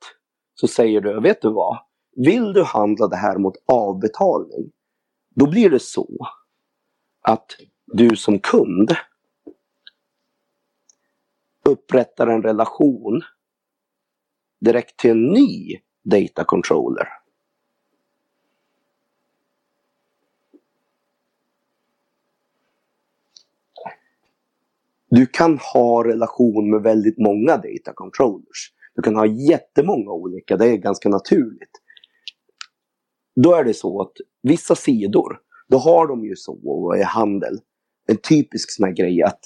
så 0.55 0.69
säger 0.69 1.01
du, 1.01 1.21
vet 1.21 1.43
du 1.43 1.53
vad? 1.53 1.79
Vill 2.17 2.53
du 2.53 2.63
handla 2.63 3.09
det 3.09 3.17
här 3.17 3.39
mot 3.39 3.55
avbetalning 3.67 4.73
då 5.35 5.51
blir 5.51 5.71
det 5.71 5.83
så 5.83 6.27
att 7.23 7.57
du 7.87 8.17
som 8.17 8.39
kund 8.39 8.97
upprättar 11.65 12.27
en 12.27 12.43
relation 12.43 13.23
direkt 14.61 14.99
till 14.99 15.11
en 15.11 15.27
ny 15.27 15.81
data 16.05 16.45
controller. 16.45 17.09
Du 25.15 25.27
kan 25.27 25.59
ha 25.59 26.05
relation 26.05 26.71
med 26.71 26.83
väldigt 26.83 27.19
många 27.19 27.57
data 27.57 27.93
controllers. 27.95 28.73
Du 28.95 29.03
kan 29.03 29.17
ha 29.17 29.27
jättemånga 29.27 30.11
olika, 30.11 30.57
det 30.57 30.69
är 30.69 30.77
ganska 30.77 31.09
naturligt. 31.09 31.71
Då 33.43 33.55
är 33.55 33.65
det 33.65 33.75
så 33.75 34.03
att 34.03 34.13
vissa 34.43 34.75
sidor, 34.75 35.39
då 35.69 35.77
har 35.77 36.07
de 36.07 36.25
ju 36.25 36.37
så 36.37 36.95
i 36.99 37.03
handel. 37.03 37.59
En 38.09 38.17
typisk 38.17 38.71
sån 38.71 38.87
här 38.87 38.93
grej 38.93 39.23
att 39.23 39.41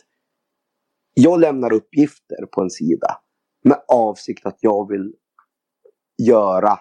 jag 1.15 1.41
lämnar 1.41 1.73
uppgifter 1.73 2.47
på 2.53 2.61
en 2.61 2.71
sida 2.71 3.09
med 3.65 3.79
avsikt 3.89 4.47
att 4.47 4.59
jag 4.61 4.89
vill 4.89 5.15
göra 6.29 6.79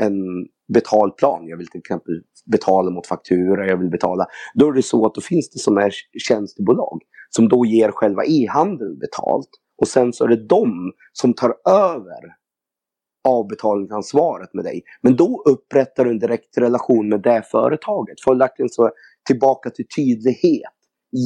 en 0.00 0.46
betalplan. 0.74 1.48
Jag 1.48 1.56
vill 1.56 1.68
till 1.68 1.78
exempel 1.78 2.22
betala 2.46 2.90
mot 2.90 3.06
faktura, 3.06 3.66
jag 3.66 3.76
vill 3.76 3.90
betala. 3.90 4.26
Då 4.54 4.68
är 4.68 4.72
det 4.72 4.82
så 4.82 5.06
att 5.06 5.14
då 5.14 5.20
finns 5.20 5.50
det 5.50 5.58
sådana 5.58 5.80
här 5.80 5.92
tjänstebolag 6.28 7.02
som 7.28 7.48
då 7.48 7.66
ger 7.66 7.90
själva 7.90 8.24
e-handeln 8.24 8.98
betalt. 8.98 9.48
Och 9.80 9.88
sen 9.88 10.12
så 10.12 10.24
är 10.24 10.28
det 10.28 10.48
de 10.48 10.92
som 11.12 11.34
tar 11.34 11.54
över 11.68 12.38
avbetalningsansvaret 13.28 14.54
med 14.54 14.64
dig. 14.64 14.82
Men 15.02 15.16
då 15.16 15.42
upprättar 15.46 16.04
du 16.04 16.10
en 16.10 16.18
direkt 16.18 16.58
relation 16.58 17.08
med 17.08 17.22
det 17.22 17.42
företaget. 17.50 18.20
Följaktligen 18.24 18.68
så 18.68 18.90
tillbaka 19.26 19.70
till 19.70 19.86
tydlighet. 19.96 20.72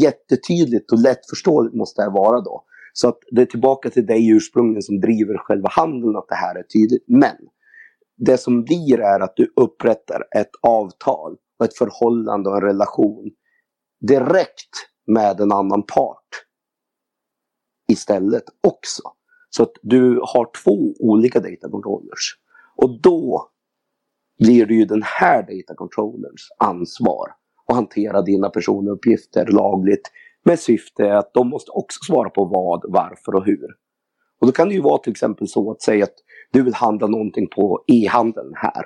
Jättetydligt 0.02 0.92
och 0.92 0.98
lättförståeligt 0.98 1.76
måste 1.76 2.02
det 2.02 2.10
vara 2.10 2.40
då. 2.40 2.64
Så 2.92 3.08
att 3.08 3.18
det 3.30 3.42
är 3.42 3.46
tillbaka 3.46 3.90
till 3.90 4.06
dig 4.06 4.28
ursprungligen 4.30 4.82
som 4.82 5.00
driver 5.00 5.38
själva 5.38 5.68
handeln 5.68 6.16
att 6.16 6.28
det 6.28 6.34
här 6.34 6.54
är 6.54 6.62
tydligt. 6.62 7.04
Men 7.06 7.36
det 8.16 8.38
som 8.38 8.64
blir 8.64 9.00
är 9.00 9.20
att 9.20 9.36
du 9.36 9.52
upprättar 9.56 10.24
ett 10.36 10.50
avtal 10.62 11.36
och 11.58 11.64
ett 11.64 11.76
förhållande 11.76 12.50
och 12.50 12.56
en 12.56 12.62
relation 12.62 13.30
direkt 14.08 14.70
med 15.12 15.40
en 15.40 15.52
annan 15.52 15.82
part 15.82 16.44
istället 17.92 18.44
också. 18.60 19.02
Så 19.50 19.62
att 19.62 19.72
du 19.82 20.20
har 20.22 20.50
två 20.64 20.94
olika 20.98 21.40
data 21.40 21.70
controllers. 21.70 22.38
Och 22.76 23.00
då 23.00 23.48
blir 24.38 24.66
det 24.66 24.74
ju 24.74 24.84
den 24.84 25.02
här 25.04 25.42
data 25.42 25.74
controllers 25.74 26.48
ansvar 26.58 27.28
att 27.66 27.76
hantera 27.76 28.22
dina 28.22 28.50
personuppgifter 28.50 29.46
lagligt 29.46 30.10
med 30.44 30.60
syfte 30.60 31.18
att 31.18 31.34
de 31.34 31.48
måste 31.48 31.70
också 31.70 31.98
svara 32.06 32.30
på 32.30 32.44
vad, 32.44 32.84
varför 32.88 33.34
och 33.34 33.44
hur. 33.44 33.66
Och 34.40 34.46
då 34.46 34.52
kan 34.52 34.68
det 34.68 34.74
ju 34.74 34.80
vara 34.80 34.98
till 34.98 35.10
exempel 35.10 35.48
så 35.48 35.70
att 35.70 35.82
säga 35.82 36.04
att 36.04 36.14
du 36.52 36.62
vill 36.62 36.74
handla 36.74 37.06
någonting 37.06 37.48
på 37.48 37.84
e-handeln 37.86 38.52
här. 38.56 38.84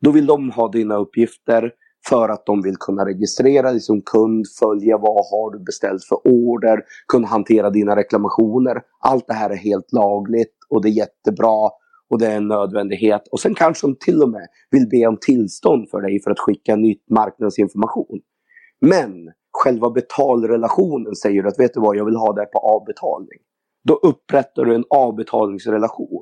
Då 0.00 0.10
vill 0.10 0.26
de 0.26 0.50
ha 0.50 0.68
dina 0.68 0.96
uppgifter 0.96 1.72
för 2.08 2.28
att 2.28 2.46
de 2.46 2.62
vill 2.62 2.76
kunna 2.76 3.04
registrera 3.04 3.70
dig 3.70 3.80
som 3.80 4.02
kund, 4.02 4.44
följa 4.58 4.98
vad 4.98 5.24
har 5.30 5.50
du 5.52 5.64
beställt 5.64 6.04
för 6.04 6.26
order, 6.26 6.82
kunna 7.08 7.26
hantera 7.26 7.70
dina 7.70 7.96
reklamationer. 7.96 8.82
Allt 9.00 9.26
det 9.26 9.34
här 9.34 9.50
är 9.50 9.56
helt 9.56 9.92
lagligt 9.92 10.56
och 10.68 10.82
det 10.82 10.88
är 10.88 10.92
jättebra 10.92 11.70
och 12.10 12.18
det 12.18 12.26
är 12.26 12.36
en 12.36 12.48
nödvändighet. 12.48 13.28
Och 13.32 13.40
sen 13.40 13.54
kanske 13.54 13.86
de 13.86 13.96
till 13.96 14.22
och 14.22 14.28
med 14.28 14.46
vill 14.70 14.88
be 14.88 15.06
om 15.06 15.16
tillstånd 15.20 15.90
för 15.90 16.00
dig 16.00 16.22
för 16.22 16.30
att 16.30 16.38
skicka 16.38 16.76
nytt 16.76 17.10
marknadsinformation. 17.10 18.20
Men 18.80 19.32
själva 19.52 19.90
betalrelationen 19.90 21.14
säger 21.14 21.42
du 21.42 21.48
att 21.48 21.58
vet 21.58 21.74
du 21.74 21.80
vad, 21.80 21.96
jag 21.96 22.04
vill 22.04 22.16
ha 22.16 22.32
det 22.32 22.46
på 22.46 22.58
avbetalning. 22.58 23.38
Då 23.84 23.94
upprättar 23.94 24.64
du 24.64 24.74
en 24.74 24.84
avbetalningsrelation 24.90 26.19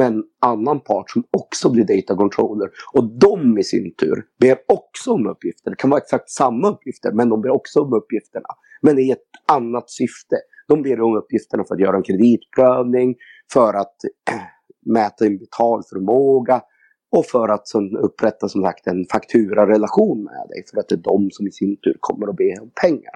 med 0.00 0.06
en 0.06 0.24
annan 0.40 0.80
part 0.80 1.10
som 1.10 1.24
också 1.30 1.70
blir 1.70 1.84
data 1.84 2.16
controller. 2.16 2.70
Och 2.92 3.04
de 3.04 3.58
i 3.58 3.64
sin 3.64 3.94
tur 3.94 4.24
ber 4.40 4.58
också 4.68 5.12
om 5.12 5.26
uppgifter. 5.26 5.70
Det 5.70 5.76
kan 5.76 5.90
vara 5.90 6.00
exakt 6.00 6.30
samma 6.30 6.68
uppgifter 6.68 7.12
men 7.12 7.28
de 7.28 7.40
ber 7.42 7.50
också 7.50 7.80
om 7.80 7.92
uppgifterna. 7.92 8.48
Men 8.82 8.98
i 8.98 9.10
ett 9.10 9.30
annat 9.52 9.90
syfte. 9.90 10.36
De 10.68 10.82
ber 10.82 11.00
om 11.00 11.16
uppgifterna 11.16 11.64
för 11.64 11.74
att 11.74 11.80
göra 11.80 11.96
en 11.96 12.02
kreditprövning, 12.02 13.16
för 13.52 13.74
att 13.74 13.96
mäta 14.86 15.26
en 15.26 15.38
betalförmåga 15.38 16.62
och 17.10 17.26
för 17.26 17.48
att 17.48 17.68
som, 17.68 17.96
upprätta 17.96 18.48
som 18.48 18.62
sagt 18.62 18.86
en 18.86 19.06
fakturarelation 19.12 20.24
med 20.24 20.48
dig. 20.48 20.64
För 20.70 20.80
att 20.80 20.88
det 20.88 20.94
är 20.94 21.02
de 21.12 21.28
som 21.30 21.46
i 21.46 21.50
sin 21.50 21.76
tur 21.76 21.96
kommer 22.00 22.28
att 22.28 22.36
be 22.36 22.60
om 22.60 22.70
pengar 22.82 23.14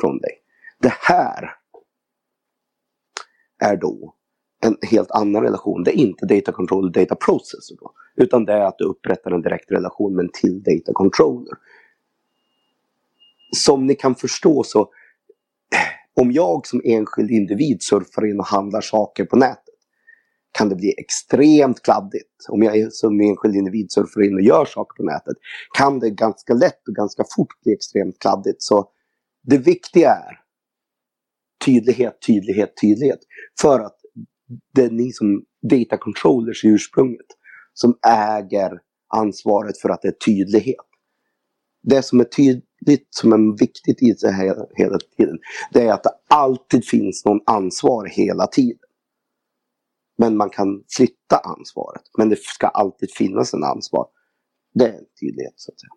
från 0.00 0.18
dig. 0.18 0.32
Det 0.80 0.94
här 1.00 1.50
är 3.64 3.76
då 3.76 4.14
en 4.60 4.76
helt 4.82 5.10
annan 5.10 5.42
relation. 5.42 5.84
Det 5.84 5.90
är 5.90 6.00
inte 6.00 6.26
data 6.26 6.52
controller, 6.52 6.90
data 6.90 7.14
processor. 7.14 7.76
Då, 7.80 7.92
utan 8.16 8.44
det 8.44 8.52
är 8.52 8.60
att 8.60 8.78
du 8.78 8.84
upprättar 8.84 9.30
en 9.30 9.42
direkt 9.42 9.70
relation 9.70 10.14
med 10.14 10.22
en 10.22 10.30
till 10.32 10.62
data 10.62 10.92
controller. 10.92 11.54
Som 13.56 13.86
ni 13.86 13.94
kan 13.94 14.14
förstå 14.14 14.62
så 14.62 14.80
eh, 14.80 16.22
om 16.22 16.32
jag 16.32 16.66
som 16.66 16.80
enskild 16.84 17.30
individ 17.30 17.82
surfar 17.82 18.30
in 18.30 18.38
och 18.38 18.46
handlar 18.46 18.80
saker 18.80 19.24
på 19.24 19.36
nätet 19.36 19.64
kan 20.52 20.68
det 20.68 20.76
bli 20.76 20.94
extremt 20.98 21.82
kladdigt. 21.82 22.46
Om 22.48 22.62
jag 22.62 22.92
som 22.92 23.20
enskild 23.20 23.56
individ 23.56 23.92
surfar 23.92 24.22
in 24.22 24.34
och 24.34 24.40
gör 24.40 24.64
saker 24.64 24.96
på 24.96 25.02
nätet 25.02 25.36
kan 25.78 25.98
det 25.98 26.10
ganska 26.10 26.54
lätt 26.54 26.88
och 26.88 26.94
ganska 26.94 27.24
fort 27.36 27.62
bli 27.62 27.72
extremt 27.72 28.18
kladdigt. 28.18 28.62
Så 28.62 28.90
det 29.42 29.58
viktiga 29.58 30.10
är 30.10 30.40
tydlighet, 31.64 32.18
tydlighet, 32.26 32.74
tydlighet. 32.80 33.20
För 33.60 33.80
att 33.80 33.97
det 34.74 34.84
är 34.84 34.90
ni 34.90 35.12
som 35.12 35.44
data 35.62 35.96
controllers 35.96 36.64
i 36.64 36.68
ursprunget 36.68 37.26
som 37.72 37.98
äger 38.06 38.80
ansvaret 39.14 39.78
för 39.78 39.88
att 39.88 40.02
det 40.02 40.08
är 40.08 40.12
tydlighet. 40.26 40.76
Det 41.82 42.02
som 42.02 42.20
är 42.20 42.24
tydligt, 42.24 43.06
som 43.10 43.32
är 43.32 43.58
viktigt 43.58 44.02
i 44.02 44.14
det 44.20 44.30
här 44.30 44.66
hela 44.74 44.98
tiden, 45.16 45.38
det 45.72 45.82
är 45.82 45.92
att 45.92 46.02
det 46.02 46.14
alltid 46.28 46.84
finns 46.84 47.24
någon 47.24 47.40
ansvar 47.46 48.06
hela 48.06 48.46
tiden. 48.46 48.88
Men 50.18 50.36
man 50.36 50.50
kan 50.50 50.84
flytta 50.96 51.36
ansvaret. 51.38 52.02
Men 52.18 52.28
det 52.28 52.38
ska 52.38 52.66
alltid 52.66 53.10
finnas 53.10 53.54
en 53.54 53.64
ansvar. 53.64 54.06
Det 54.74 54.84
är 54.84 54.92
en 54.92 55.06
tydlighet 55.20 55.54
så 55.56 55.72
att 55.72 55.80
säga. 55.80 55.90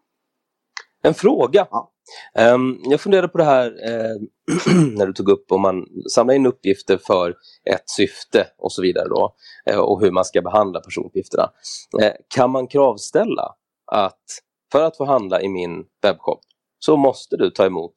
En 1.01 1.13
fråga. 1.13 1.67
Ja. 1.72 1.91
Um, 2.39 2.80
jag 2.84 3.01
funderade 3.01 3.27
på 3.27 3.38
det 3.38 3.44
här 3.44 3.72
uh, 3.72 4.22
när 4.98 5.06
du 5.06 5.13
tog 5.13 5.30
upp 5.30 5.51
om 5.51 5.62
man 5.62 5.86
samlar 6.13 6.34
in 6.34 6.46
uppgifter 6.46 6.98
för 6.98 7.30
ett 7.70 7.89
syfte 7.89 8.48
och 8.58 8.72
så 8.72 8.82
vidare 8.82 9.08
då 9.08 9.36
uh, 9.72 9.80
och 9.80 10.01
hur 10.01 10.12
man 10.12 10.25
ska 10.25 10.41
behandla 10.41 10.80
personuppgifterna. 10.80 11.51
Uh, 12.01 12.12
kan 12.27 12.50
man 12.50 12.68
kravställa 12.68 13.56
att 13.91 14.24
för 14.72 14.84
att 14.84 14.98
få 14.98 15.06
handla 15.06 15.41
i 15.41 15.50
min 15.50 15.84
webbshop 16.03 16.39
så 16.80 16.98
måste 16.98 17.38
du 17.38 17.50
ta 17.50 17.65
emot 17.65 17.94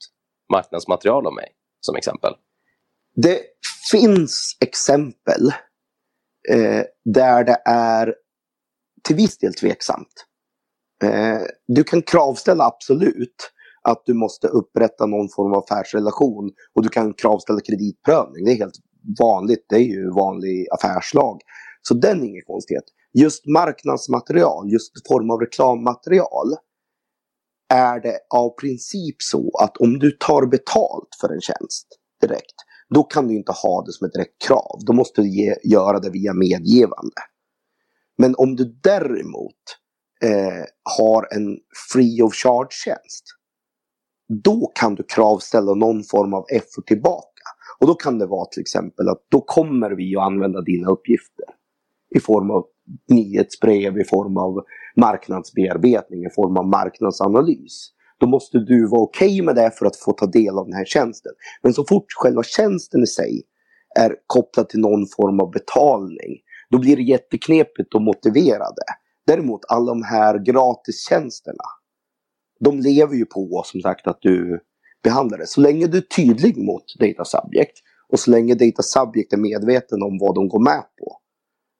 marknadsmaterial 0.52 1.26
av 1.26 1.34
mig 1.34 1.48
som 1.80 1.96
exempel? 1.96 2.34
Det 3.16 3.40
finns 3.90 4.56
exempel 4.60 5.52
där 7.04 7.44
det 7.44 7.62
är 7.64 8.14
till 9.04 9.16
viss 9.16 9.38
del 9.38 9.54
tveksamt. 9.54 10.26
Eh, 11.02 11.42
du 11.66 11.84
kan 11.84 12.02
kravställa 12.02 12.64
absolut 12.64 13.52
att 13.88 14.02
du 14.04 14.14
måste 14.14 14.48
upprätta 14.48 15.06
någon 15.06 15.28
form 15.28 15.52
av 15.52 15.58
affärsrelation 15.58 16.50
och 16.74 16.82
du 16.82 16.88
kan 16.88 17.14
kravställa 17.14 17.60
kreditprövning. 17.60 18.44
Det 18.44 18.52
är 18.52 18.56
helt 18.56 18.78
vanligt, 19.20 19.66
det 19.68 19.76
är 19.76 19.80
ju 19.80 20.10
vanlig 20.10 20.66
affärslag. 20.70 21.40
Så 21.82 21.94
den 21.94 22.22
är 22.22 22.26
ingen 22.26 22.44
konstighet. 22.46 22.84
Just 23.12 23.46
marknadsmaterial, 23.46 24.72
just 24.72 25.08
form 25.08 25.30
av 25.30 25.40
reklammaterial 25.40 26.48
är 27.68 28.00
det 28.00 28.18
av 28.34 28.50
princip 28.60 29.16
så 29.22 29.50
att 29.62 29.76
om 29.76 29.98
du 29.98 30.10
tar 30.10 30.46
betalt 30.46 31.08
för 31.20 31.28
en 31.28 31.40
tjänst 31.40 31.86
direkt, 32.20 32.54
då 32.94 33.02
kan 33.02 33.28
du 33.28 33.36
inte 33.36 33.52
ha 33.52 33.84
det 33.86 33.92
som 33.92 34.06
ett 34.06 34.12
direkt 34.12 34.42
krav. 34.46 34.78
Då 34.86 34.92
måste 34.92 35.22
du 35.22 35.28
ge, 35.28 35.56
göra 35.64 36.00
det 36.00 36.10
via 36.10 36.34
medgivande. 36.34 37.20
Men 38.18 38.34
om 38.34 38.56
du 38.56 38.78
däremot 38.82 39.62
eh, 40.22 40.64
har 40.98 41.34
en 41.34 41.58
free 41.92 42.22
of 42.22 42.34
charge-tjänst. 42.34 43.24
Då 44.28 44.72
kan 44.74 44.94
du 44.94 45.02
kravställa 45.02 45.74
någon 45.74 46.02
form 46.02 46.34
av 46.34 46.44
effort 46.48 46.86
tillbaka. 46.86 47.28
Och 47.80 47.86
då 47.86 47.94
kan 47.94 48.18
det 48.18 48.26
vara 48.26 48.46
till 48.46 48.60
exempel 48.60 49.08
att 49.08 49.26
då 49.30 49.40
kommer 49.40 49.90
vi 49.90 50.16
att 50.16 50.22
använda 50.22 50.60
dina 50.60 50.90
uppgifter. 50.90 51.44
I 52.14 52.20
form 52.20 52.50
av 52.50 52.64
nyhetsbrev, 53.08 53.98
i 53.98 54.04
form 54.04 54.36
av 54.36 54.64
marknadsbearbetning, 54.96 56.24
i 56.24 56.30
form 56.30 56.56
av 56.56 56.66
marknadsanalys. 56.66 57.90
Då 58.18 58.26
måste 58.26 58.58
du 58.58 58.88
vara 58.88 59.02
okej 59.02 59.26
okay 59.28 59.42
med 59.42 59.54
det 59.54 59.70
för 59.78 59.86
att 59.86 59.96
få 59.96 60.12
ta 60.12 60.26
del 60.26 60.58
av 60.58 60.64
den 60.64 60.74
här 60.74 60.84
tjänsten. 60.84 61.32
Men 61.62 61.74
så 61.74 61.84
fort 61.84 62.06
själva 62.16 62.42
tjänsten 62.42 63.02
i 63.02 63.06
sig 63.06 63.42
är 63.98 64.16
kopplad 64.26 64.68
till 64.68 64.80
någon 64.80 65.06
form 65.16 65.40
av 65.40 65.50
betalning, 65.50 66.32
då 66.70 66.78
blir 66.78 66.96
det 66.96 67.02
jätteknepigt 67.02 67.94
att 67.94 68.02
motivera 68.02 68.64
det. 68.64 68.92
Däremot 69.26 69.60
alla 69.68 69.86
de 69.86 70.02
här 70.02 70.38
gratistjänsterna, 70.38 71.64
de 72.64 72.80
lever 72.80 73.14
ju 73.14 73.26
på 73.26 73.62
som 73.64 73.80
sagt 73.80 74.06
att 74.06 74.18
du 74.20 74.60
behandlar 75.02 75.38
det. 75.38 75.46
Så 75.46 75.60
länge 75.60 75.86
du 75.86 75.98
är 75.98 76.02
tydlig 76.16 76.56
mot 76.56 76.84
data 77.00 77.24
subject 77.24 77.78
och 78.08 78.20
så 78.20 78.30
länge 78.30 78.54
data 78.54 78.82
subject 78.82 79.32
är 79.32 79.36
medveten 79.36 80.02
om 80.02 80.18
vad 80.20 80.34
de 80.34 80.48
går 80.48 80.60
med 80.60 80.82
på, 80.98 81.18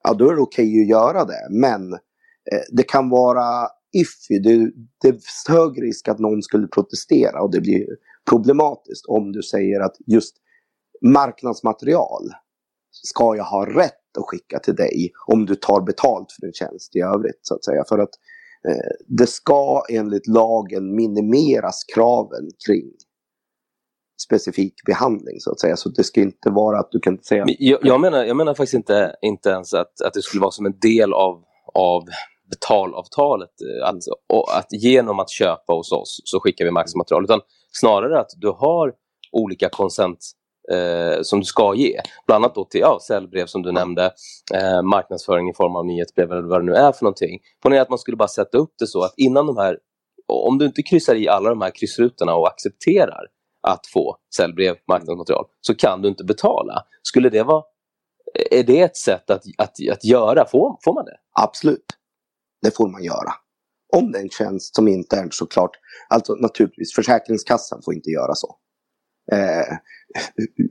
ja 0.03 0.13
då 0.13 0.29
är 0.29 0.35
det 0.35 0.41
okej 0.41 0.69
okay 0.69 0.81
att 0.81 0.87
göra 0.87 1.25
det. 1.25 1.47
Men 1.49 1.93
eh, 1.93 2.63
det 2.71 2.83
kan 2.83 3.09
vara 3.09 3.67
iffy, 3.93 4.39
det, 4.39 4.71
det 5.01 5.07
är 5.07 5.51
hög 5.51 5.83
risk 5.83 6.07
att 6.07 6.19
någon 6.19 6.41
skulle 6.41 6.67
protestera 6.67 7.41
och 7.41 7.51
det 7.51 7.61
blir 7.61 7.85
problematiskt 8.29 9.05
om 9.05 9.31
du 9.31 9.43
säger 9.43 9.79
att 9.79 9.95
just 10.05 10.35
marknadsmaterial 11.01 12.29
ska 12.91 13.35
jag 13.35 13.43
ha 13.43 13.65
rätt 13.65 14.17
att 14.17 14.25
skicka 14.25 14.59
till 14.59 14.75
dig 14.75 15.11
om 15.27 15.45
du 15.45 15.55
tar 15.55 15.81
betalt 15.81 16.31
för 16.31 16.47
en 16.47 16.53
tjänst 16.53 16.95
i 16.95 16.99
övrigt. 16.99 17.39
så 17.41 17.55
att 17.55 17.65
säga. 17.65 17.83
För 17.89 17.99
att 17.99 18.09
eh, 18.09 18.34
Eh, 18.67 18.95
det 19.07 19.27
ska 19.27 19.83
enligt 19.89 20.27
lagen 20.27 20.95
minimeras 20.95 21.83
kraven 21.95 22.49
kring 22.67 22.91
specifik 24.27 24.73
behandling 24.85 25.39
så 25.39 25.51
att 25.51 25.59
säga. 25.59 25.75
Så 25.75 25.89
det 25.89 26.03
ska 26.03 26.21
inte 26.21 26.49
vara 26.49 26.79
att 26.79 26.91
du 26.91 26.99
kan 26.99 27.17
säga... 27.17 27.45
Jag, 27.47 27.79
jag, 27.83 28.01
menar, 28.01 28.23
jag 28.23 28.37
menar 28.37 28.53
faktiskt 28.53 28.73
inte, 28.73 29.15
inte 29.21 29.49
ens 29.49 29.73
att, 29.73 30.01
att 30.01 30.13
det 30.13 30.21
skulle 30.21 30.41
vara 30.41 30.51
som 30.51 30.65
en 30.65 30.79
del 30.79 31.13
av, 31.13 31.43
av 31.73 32.03
betalavtalet. 32.49 33.49
Eh, 33.61 33.89
alltså, 33.89 34.11
att 34.57 34.67
genom 34.71 35.19
att 35.19 35.29
köpa 35.29 35.73
hos 35.73 35.91
oss 35.91 36.21
så 36.23 36.39
skickar 36.39 36.65
vi 36.65 36.71
maxmaterial. 36.71 37.23
Utan 37.23 37.41
snarare 37.71 38.19
att 38.19 38.31
du 38.37 38.47
har 38.47 38.93
olika 39.31 39.69
konsent 39.69 40.19
eh, 40.71 41.21
som 41.21 41.39
du 41.39 41.45
ska 41.45 41.73
ge. 41.75 42.01
Bland 42.27 42.45
annat 42.45 42.55
då 42.55 42.65
till 42.65 42.81
ja, 42.81 42.99
säljbrev 43.07 43.45
som 43.45 43.61
du 43.61 43.71
nämnde, 43.71 44.11
eh, 44.53 44.81
marknadsföring 44.81 45.49
i 45.49 45.53
form 45.53 45.75
av 45.75 45.85
nyhetsbrev 45.85 46.31
eller 46.31 46.41
vad 46.41 46.61
det 46.61 46.65
nu 46.65 46.73
är 46.73 46.91
för 46.91 47.05
någonting. 47.05 47.39
Ponera 47.63 47.81
att 47.81 47.89
man 47.89 47.99
skulle 47.99 48.17
bara 48.17 48.27
sätta 48.27 48.57
upp 48.57 48.73
det 48.79 48.87
så 48.87 49.03
att 49.03 49.13
innan 49.17 49.47
de 49.47 49.57
här, 49.57 49.77
om 50.27 50.57
du 50.57 50.65
inte 50.65 50.83
kryssar 50.83 51.15
i 51.15 51.27
alla 51.27 51.49
de 51.49 51.61
här 51.61 51.71
kryssrutorna 51.75 52.35
och 52.35 52.47
accepterar 52.47 53.25
att 53.67 53.87
få 53.87 54.17
säljbrev, 54.35 54.75
marknadsmaterial, 54.87 55.45
så 55.61 55.75
kan 55.75 56.01
du 56.01 56.07
inte 56.07 56.23
betala. 56.23 56.85
Skulle 57.01 57.29
det 57.29 57.43
vara, 57.43 57.63
är 58.51 58.63
det 58.63 58.81
ett 58.81 58.97
sätt 58.97 59.29
att, 59.29 59.43
att, 59.57 59.75
att 59.91 60.05
göra? 60.05 60.45
Får, 60.45 60.77
får 60.83 60.93
man 60.93 61.05
det? 61.05 61.17
Absolut, 61.41 61.85
det 62.61 62.75
får 62.77 62.87
man 62.87 63.03
göra. 63.03 63.33
Om 63.93 64.11
det 64.11 64.17
är 64.17 64.21
en 64.21 64.29
tjänst 64.29 64.75
som 64.75 64.87
inte 64.87 65.15
är 65.15 65.27
såklart, 65.31 65.71
alltså 66.09 66.33
naturligtvis 66.33 66.93
Försäkringskassan 66.95 67.81
får 67.85 67.93
inte 67.93 68.09
göra 68.09 68.35
så 68.35 68.55
eh, 69.31 69.77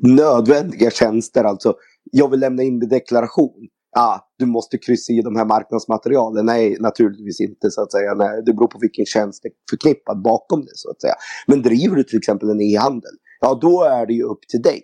nödvändiga 0.02 0.90
tjänster. 0.90 1.44
Alltså, 1.44 1.74
jag 2.12 2.30
vill 2.30 2.40
lämna 2.40 2.62
in 2.62 2.78
min 2.78 2.88
deklaration. 2.88 3.68
Ah, 3.96 4.18
du 4.38 4.46
måste 4.46 4.78
kryssa 4.78 5.12
i 5.12 5.22
de 5.22 5.36
här 5.36 5.44
marknadsmaterialen. 5.44 6.46
Nej, 6.46 6.76
naturligtvis 6.80 7.40
inte. 7.40 7.70
så 7.70 7.82
att 7.82 7.92
säga. 7.92 8.14
Nej, 8.14 8.42
det 8.46 8.52
beror 8.52 8.68
på 8.68 8.78
vilken 8.78 9.06
tjänst 9.06 9.42
det 9.42 9.48
är 9.48 9.52
förknippad 9.70 10.22
bakom 10.22 10.60
det. 10.60 10.72
så 10.74 10.90
att 10.90 11.00
säga. 11.00 11.14
Men 11.46 11.62
driver 11.62 11.96
du 11.96 12.04
till 12.04 12.18
exempel 12.18 12.50
en 12.50 12.60
e-handel, 12.60 13.12
ja 13.40 13.58
då 13.60 13.82
är 13.82 14.06
det 14.06 14.12
ju 14.12 14.22
upp 14.22 14.48
till 14.48 14.62
dig 14.62 14.82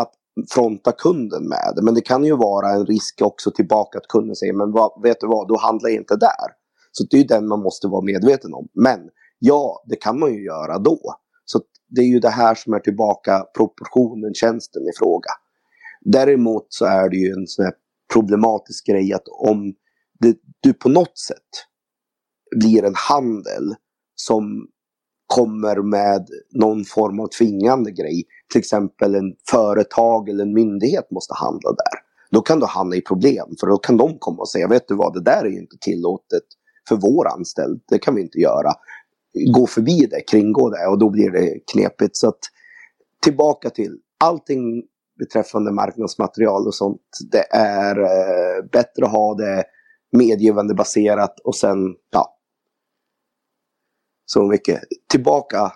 att 0.00 0.12
fronta 0.50 0.92
kunden 0.92 1.48
med 1.48 1.72
det. 1.76 1.82
Men 1.82 1.94
det 1.94 2.00
kan 2.00 2.24
ju 2.24 2.36
vara 2.36 2.70
en 2.70 2.86
risk 2.86 3.22
också 3.22 3.50
tillbaka 3.50 3.98
att 3.98 4.08
kunden 4.08 4.36
säger, 4.36 4.52
men 4.52 4.72
vad, 4.72 5.02
vet 5.02 5.20
du 5.20 5.26
vad, 5.26 5.48
då 5.48 5.56
handlar 5.58 5.90
jag 5.90 5.98
inte 5.98 6.16
där. 6.16 6.48
Så 6.92 7.04
det 7.10 7.16
är 7.16 7.28
den 7.28 7.48
man 7.48 7.62
måste 7.62 7.88
vara 7.88 8.04
medveten 8.04 8.54
om. 8.54 8.68
Men 8.74 9.00
ja, 9.38 9.84
det 9.86 9.96
kan 9.96 10.18
man 10.18 10.34
ju 10.34 10.44
göra 10.44 10.78
då. 10.78 11.00
Det 11.90 12.00
är 12.00 12.06
ju 12.06 12.20
det 12.20 12.30
här 12.30 12.54
som 12.54 12.72
är 12.72 12.80
tillbaka 12.80 13.44
proportionen, 13.56 14.34
tjänsten 14.34 14.82
i 14.82 14.98
fråga. 14.98 15.30
Däremot 16.00 16.66
så 16.68 16.84
är 16.84 17.08
det 17.08 17.16
ju 17.16 17.32
en 17.32 17.46
sån 17.46 17.64
här 17.64 17.74
problematisk 18.12 18.86
grej 18.86 19.12
att 19.12 19.28
om 19.28 19.74
det, 20.20 20.36
du 20.60 20.72
på 20.72 20.88
något 20.88 21.18
sätt 21.18 21.66
blir 22.56 22.84
en 22.84 22.94
handel 22.94 23.74
som 24.14 24.66
kommer 25.26 25.76
med 25.82 26.28
någon 26.50 26.84
form 26.84 27.20
av 27.20 27.26
tvingande 27.26 27.90
grej. 27.90 28.24
Till 28.52 28.58
exempel 28.58 29.14
en 29.14 29.34
företag 29.50 30.28
eller 30.28 30.44
en 30.44 30.54
myndighet 30.54 31.10
måste 31.10 31.34
handla 31.34 31.70
där. 31.70 32.00
Då 32.30 32.40
kan 32.40 32.60
du 32.60 32.66
hamna 32.66 32.96
i 32.96 33.00
problem 33.00 33.46
för 33.60 33.66
då 33.66 33.76
kan 33.76 33.96
de 33.96 34.18
komma 34.18 34.38
och 34.38 34.48
säga 34.48 34.68
vet 34.68 34.88
du 34.88 34.94
vad 34.94 35.14
det 35.14 35.22
där 35.22 35.44
är 35.44 35.50
ju 35.50 35.60
inte 35.60 35.76
tillåtet 35.80 36.44
för 36.88 36.96
vår 36.96 37.28
anställd. 37.28 37.80
Det 37.88 37.98
kan 37.98 38.14
vi 38.14 38.22
inte 38.22 38.38
göra 38.38 38.72
gå 39.52 39.66
förbi 39.66 40.06
det, 40.10 40.20
kringgå 40.20 40.70
det 40.70 40.86
och 40.86 40.98
då 40.98 41.10
blir 41.10 41.30
det 41.30 41.60
knepigt. 41.72 42.16
Så 42.16 42.28
att, 42.28 42.38
tillbaka 43.22 43.70
till 43.70 43.98
allting 44.24 44.82
beträffande 45.18 45.72
marknadsmaterial 45.72 46.66
och 46.66 46.74
sånt, 46.74 47.00
det 47.30 47.44
är 47.56 48.00
eh, 48.00 48.64
bättre 48.72 49.04
att 49.04 49.12
ha 49.12 49.34
det 49.34 49.64
medgivande 50.12 50.74
baserat 50.74 51.40
och 51.40 51.56
sen, 51.56 51.94
ja. 52.10 52.36
Så 54.26 54.46
mycket. 54.46 54.80
Tillbaka, 55.10 55.72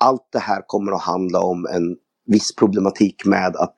allt 0.00 0.28
det 0.32 0.38
här 0.38 0.62
kommer 0.66 0.92
att 0.92 1.02
handla 1.02 1.40
om 1.40 1.66
en 1.66 1.96
viss 2.26 2.54
problematik 2.56 3.24
med 3.26 3.56
att 3.56 3.74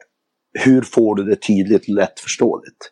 hur 0.64 0.82
får 0.82 1.14
du 1.14 1.24
det 1.24 1.36
tydligt 1.36 1.82
och 1.82 1.88
lättförståeligt? 1.88 2.90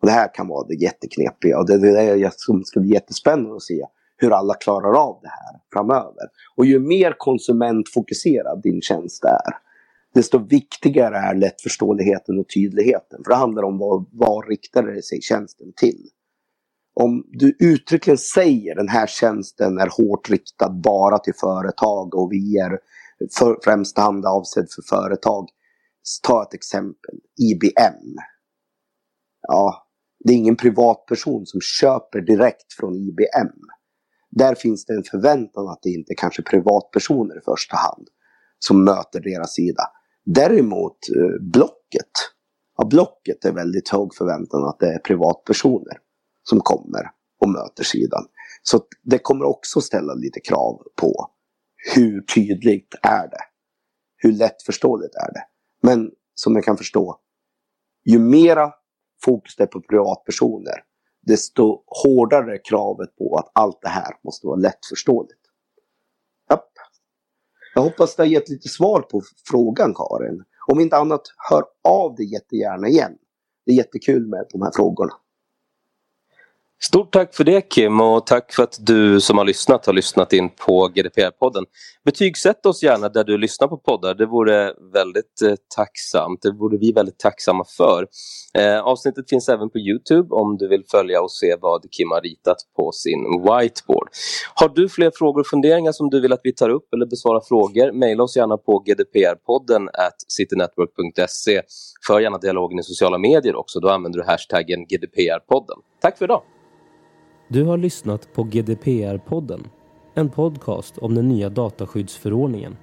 Och 0.00 0.06
det 0.06 0.12
här 0.12 0.34
kan 0.34 0.48
vara 0.48 0.66
det 0.66 0.74
jätteknepiga 0.74 1.58
och 1.58 1.66
det 1.66 1.74
är 1.74 2.16
det 2.18 2.32
som 2.36 2.64
ska 2.64 2.80
bli 2.80 2.92
jättespännande 2.92 3.56
att 3.56 3.62
se 3.62 3.86
hur 4.20 4.32
alla 4.32 4.54
klarar 4.54 4.92
av 5.08 5.18
det 5.22 5.28
här 5.28 5.60
framöver. 5.72 6.28
Och 6.56 6.66
ju 6.66 6.78
mer 6.78 7.14
konsumentfokuserad 7.18 8.62
din 8.62 8.82
tjänst 8.82 9.24
är, 9.24 9.54
desto 10.14 10.38
viktigare 10.38 11.16
är 11.16 11.34
lättförståeligheten 11.34 12.38
och 12.38 12.48
tydligheten. 12.54 13.20
För 13.24 13.30
det 13.30 13.36
handlar 13.36 13.62
om 13.62 13.78
vad, 13.78 14.06
vad 14.12 14.48
riktar 14.48 15.00
sig 15.00 15.20
tjänsten 15.22 15.72
till. 15.76 16.08
Om 16.94 17.24
du 17.32 17.56
uttryckligen 17.60 18.18
säger 18.18 18.74
den 18.74 18.88
här 18.88 19.06
tjänsten 19.06 19.78
är 19.78 19.88
hårt 19.96 20.30
riktad 20.30 20.70
bara 20.70 21.18
till 21.18 21.34
företag 21.34 22.14
och 22.14 22.32
vi 22.32 22.58
är 22.58 22.78
för, 23.38 23.58
främst 23.64 23.98
hand 23.98 24.26
avsedd 24.26 24.66
för 24.70 24.96
företag. 24.96 25.48
Ta 26.22 26.42
ett 26.42 26.54
exempel, 26.54 27.14
IBM. 27.40 28.16
Ja, 29.48 29.86
det 30.24 30.32
är 30.32 30.36
ingen 30.36 30.56
privatperson 30.56 31.46
som 31.46 31.60
köper 31.60 32.20
direkt 32.20 32.72
från 32.78 32.94
IBM. 32.94 33.52
Där 34.30 34.54
finns 34.54 34.84
det 34.84 34.94
en 34.94 35.02
förväntan 35.02 35.68
att 35.68 35.82
det 35.82 35.90
inte 35.90 36.14
kanske 36.14 36.42
är 36.42 36.44
privatpersoner 36.44 37.38
i 37.38 37.40
första 37.40 37.76
hand 37.76 38.08
som 38.58 38.84
möter 38.84 39.20
deras 39.20 39.54
sida. 39.54 39.82
Däremot 40.24 40.98
eh, 41.16 41.42
Blocket, 41.52 42.12
ja, 42.76 42.84
Blocket 42.84 43.44
är 43.44 43.52
väldigt 43.52 43.88
hög 43.88 44.14
förväntan 44.14 44.64
att 44.64 44.78
det 44.78 44.94
är 44.94 44.98
privatpersoner 44.98 45.98
som 46.42 46.60
kommer 46.60 47.10
och 47.40 47.48
möter 47.48 47.84
sidan. 47.84 48.26
Så 48.62 48.80
det 49.02 49.18
kommer 49.18 49.44
också 49.44 49.80
ställa 49.80 50.14
lite 50.14 50.40
krav 50.40 50.82
på 51.00 51.30
hur 51.94 52.20
tydligt 52.20 52.94
är 53.02 53.28
det? 53.28 53.40
Hur 54.16 54.32
lättförståeligt 54.32 55.14
är 55.14 55.32
det? 55.32 55.42
Men 55.82 56.10
som 56.34 56.54
jag 56.54 56.64
kan 56.64 56.76
förstå, 56.76 57.16
ju 58.04 58.18
mera 58.18 58.72
fokus 59.24 59.56
det 59.56 59.62
är 59.62 59.66
på 59.66 59.80
privatpersoner, 59.80 60.74
desto 61.26 61.82
hårdare 61.86 62.58
kravet 62.58 63.16
på 63.16 63.36
att 63.36 63.50
allt 63.52 63.78
det 63.82 63.88
här 63.88 64.16
måste 64.24 64.46
vara 64.46 64.56
lättförståeligt. 64.56 65.40
Japp. 66.50 66.70
Jag 67.74 67.82
hoppas 67.82 68.16
det 68.16 68.22
har 68.22 68.28
gett 68.28 68.48
lite 68.48 68.68
svar 68.68 69.00
på 69.00 69.22
frågan 69.50 69.94
Karin. 69.94 70.44
Om 70.66 70.80
inte 70.80 70.96
annat, 70.96 71.22
hör 71.50 71.64
av 71.88 72.14
dig 72.14 72.32
jättegärna 72.32 72.88
igen. 72.88 73.12
Det 73.66 73.72
är 73.72 73.76
jättekul 73.76 74.26
med 74.26 74.46
de 74.52 74.62
här 74.62 74.70
frågorna. 74.74 75.12
Stort 76.82 77.12
tack 77.12 77.34
för 77.34 77.44
det 77.44 77.60
Kim 77.60 78.00
och 78.00 78.26
tack 78.26 78.52
för 78.52 78.62
att 78.62 78.78
du 78.80 79.20
som 79.20 79.38
har 79.38 79.44
lyssnat 79.44 79.86
har 79.86 79.92
lyssnat 79.92 80.32
in 80.32 80.50
på 80.66 80.88
GDPR-podden. 80.94 81.64
Betygsätt 82.04 82.66
oss 82.66 82.82
gärna 82.82 83.08
där 83.08 83.24
du 83.24 83.38
lyssnar 83.38 83.68
på 83.68 83.76
poddar, 83.76 84.14
det 84.14 84.26
vore 84.26 84.74
väldigt 84.92 85.42
eh, 85.44 85.54
tacksamt. 85.76 86.42
Det 86.42 86.52
vore 86.52 86.78
vi 86.78 86.92
väldigt 86.92 87.18
tacksamma 87.18 87.64
för. 87.76 88.06
Eh, 88.58 88.80
avsnittet 88.80 89.30
finns 89.30 89.48
även 89.48 89.70
på 89.70 89.78
Youtube 89.78 90.34
om 90.34 90.56
du 90.56 90.68
vill 90.68 90.84
följa 90.90 91.22
och 91.22 91.32
se 91.32 91.56
vad 91.60 91.82
Kim 91.90 92.10
har 92.10 92.20
ritat 92.20 92.56
på 92.76 92.92
sin 92.92 93.20
whiteboard. 93.42 94.08
Har 94.54 94.68
du 94.68 94.88
fler 94.88 95.12
frågor 95.14 95.40
och 95.40 95.46
funderingar 95.46 95.92
som 95.92 96.10
du 96.10 96.20
vill 96.20 96.32
att 96.32 96.40
vi 96.44 96.54
tar 96.54 96.68
upp 96.68 96.94
eller 96.94 97.06
besvarar 97.06 97.40
frågor, 97.48 97.92
mejla 97.92 98.22
oss 98.22 98.36
gärna 98.36 98.56
på 98.56 98.84
gdprpodden 98.86 99.88
at 99.88 100.16
citynetwork.se. 100.28 101.62
För 102.06 102.20
gärna 102.20 102.38
dialogen 102.38 102.78
i 102.78 102.82
sociala 102.82 103.18
medier 103.18 103.56
också, 103.56 103.80
då 103.80 103.88
använder 103.88 104.18
du 104.18 104.26
hashtaggen 104.26 104.86
GDPR-podden. 104.86 105.78
Tack 106.00 106.18
för 106.18 106.24
idag! 106.24 106.42
Du 107.52 107.64
har 107.64 107.76
lyssnat 107.76 108.32
på 108.32 108.42
GDPR-podden, 108.42 109.64
en 110.14 110.28
podcast 110.28 110.98
om 110.98 111.14
den 111.14 111.28
nya 111.28 111.48
dataskyddsförordningen. 111.48 112.76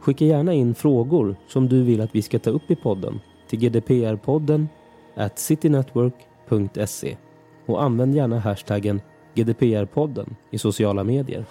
Skicka 0.00 0.24
gärna 0.24 0.52
in 0.52 0.74
frågor 0.74 1.36
som 1.48 1.68
du 1.68 1.82
vill 1.82 2.00
att 2.00 2.14
vi 2.14 2.22
ska 2.22 2.38
ta 2.38 2.50
upp 2.50 2.70
i 2.70 2.76
podden 2.76 3.20
till 3.48 3.58
gdprpodden 3.58 4.68
at 5.14 5.38
citynetwork.se 5.38 7.16
och 7.66 7.82
använd 7.82 8.14
gärna 8.14 8.38
hashtaggen 8.38 9.00
GDPR-podden 9.34 10.34
i 10.50 10.58
sociala 10.58 11.04
medier. 11.04 11.44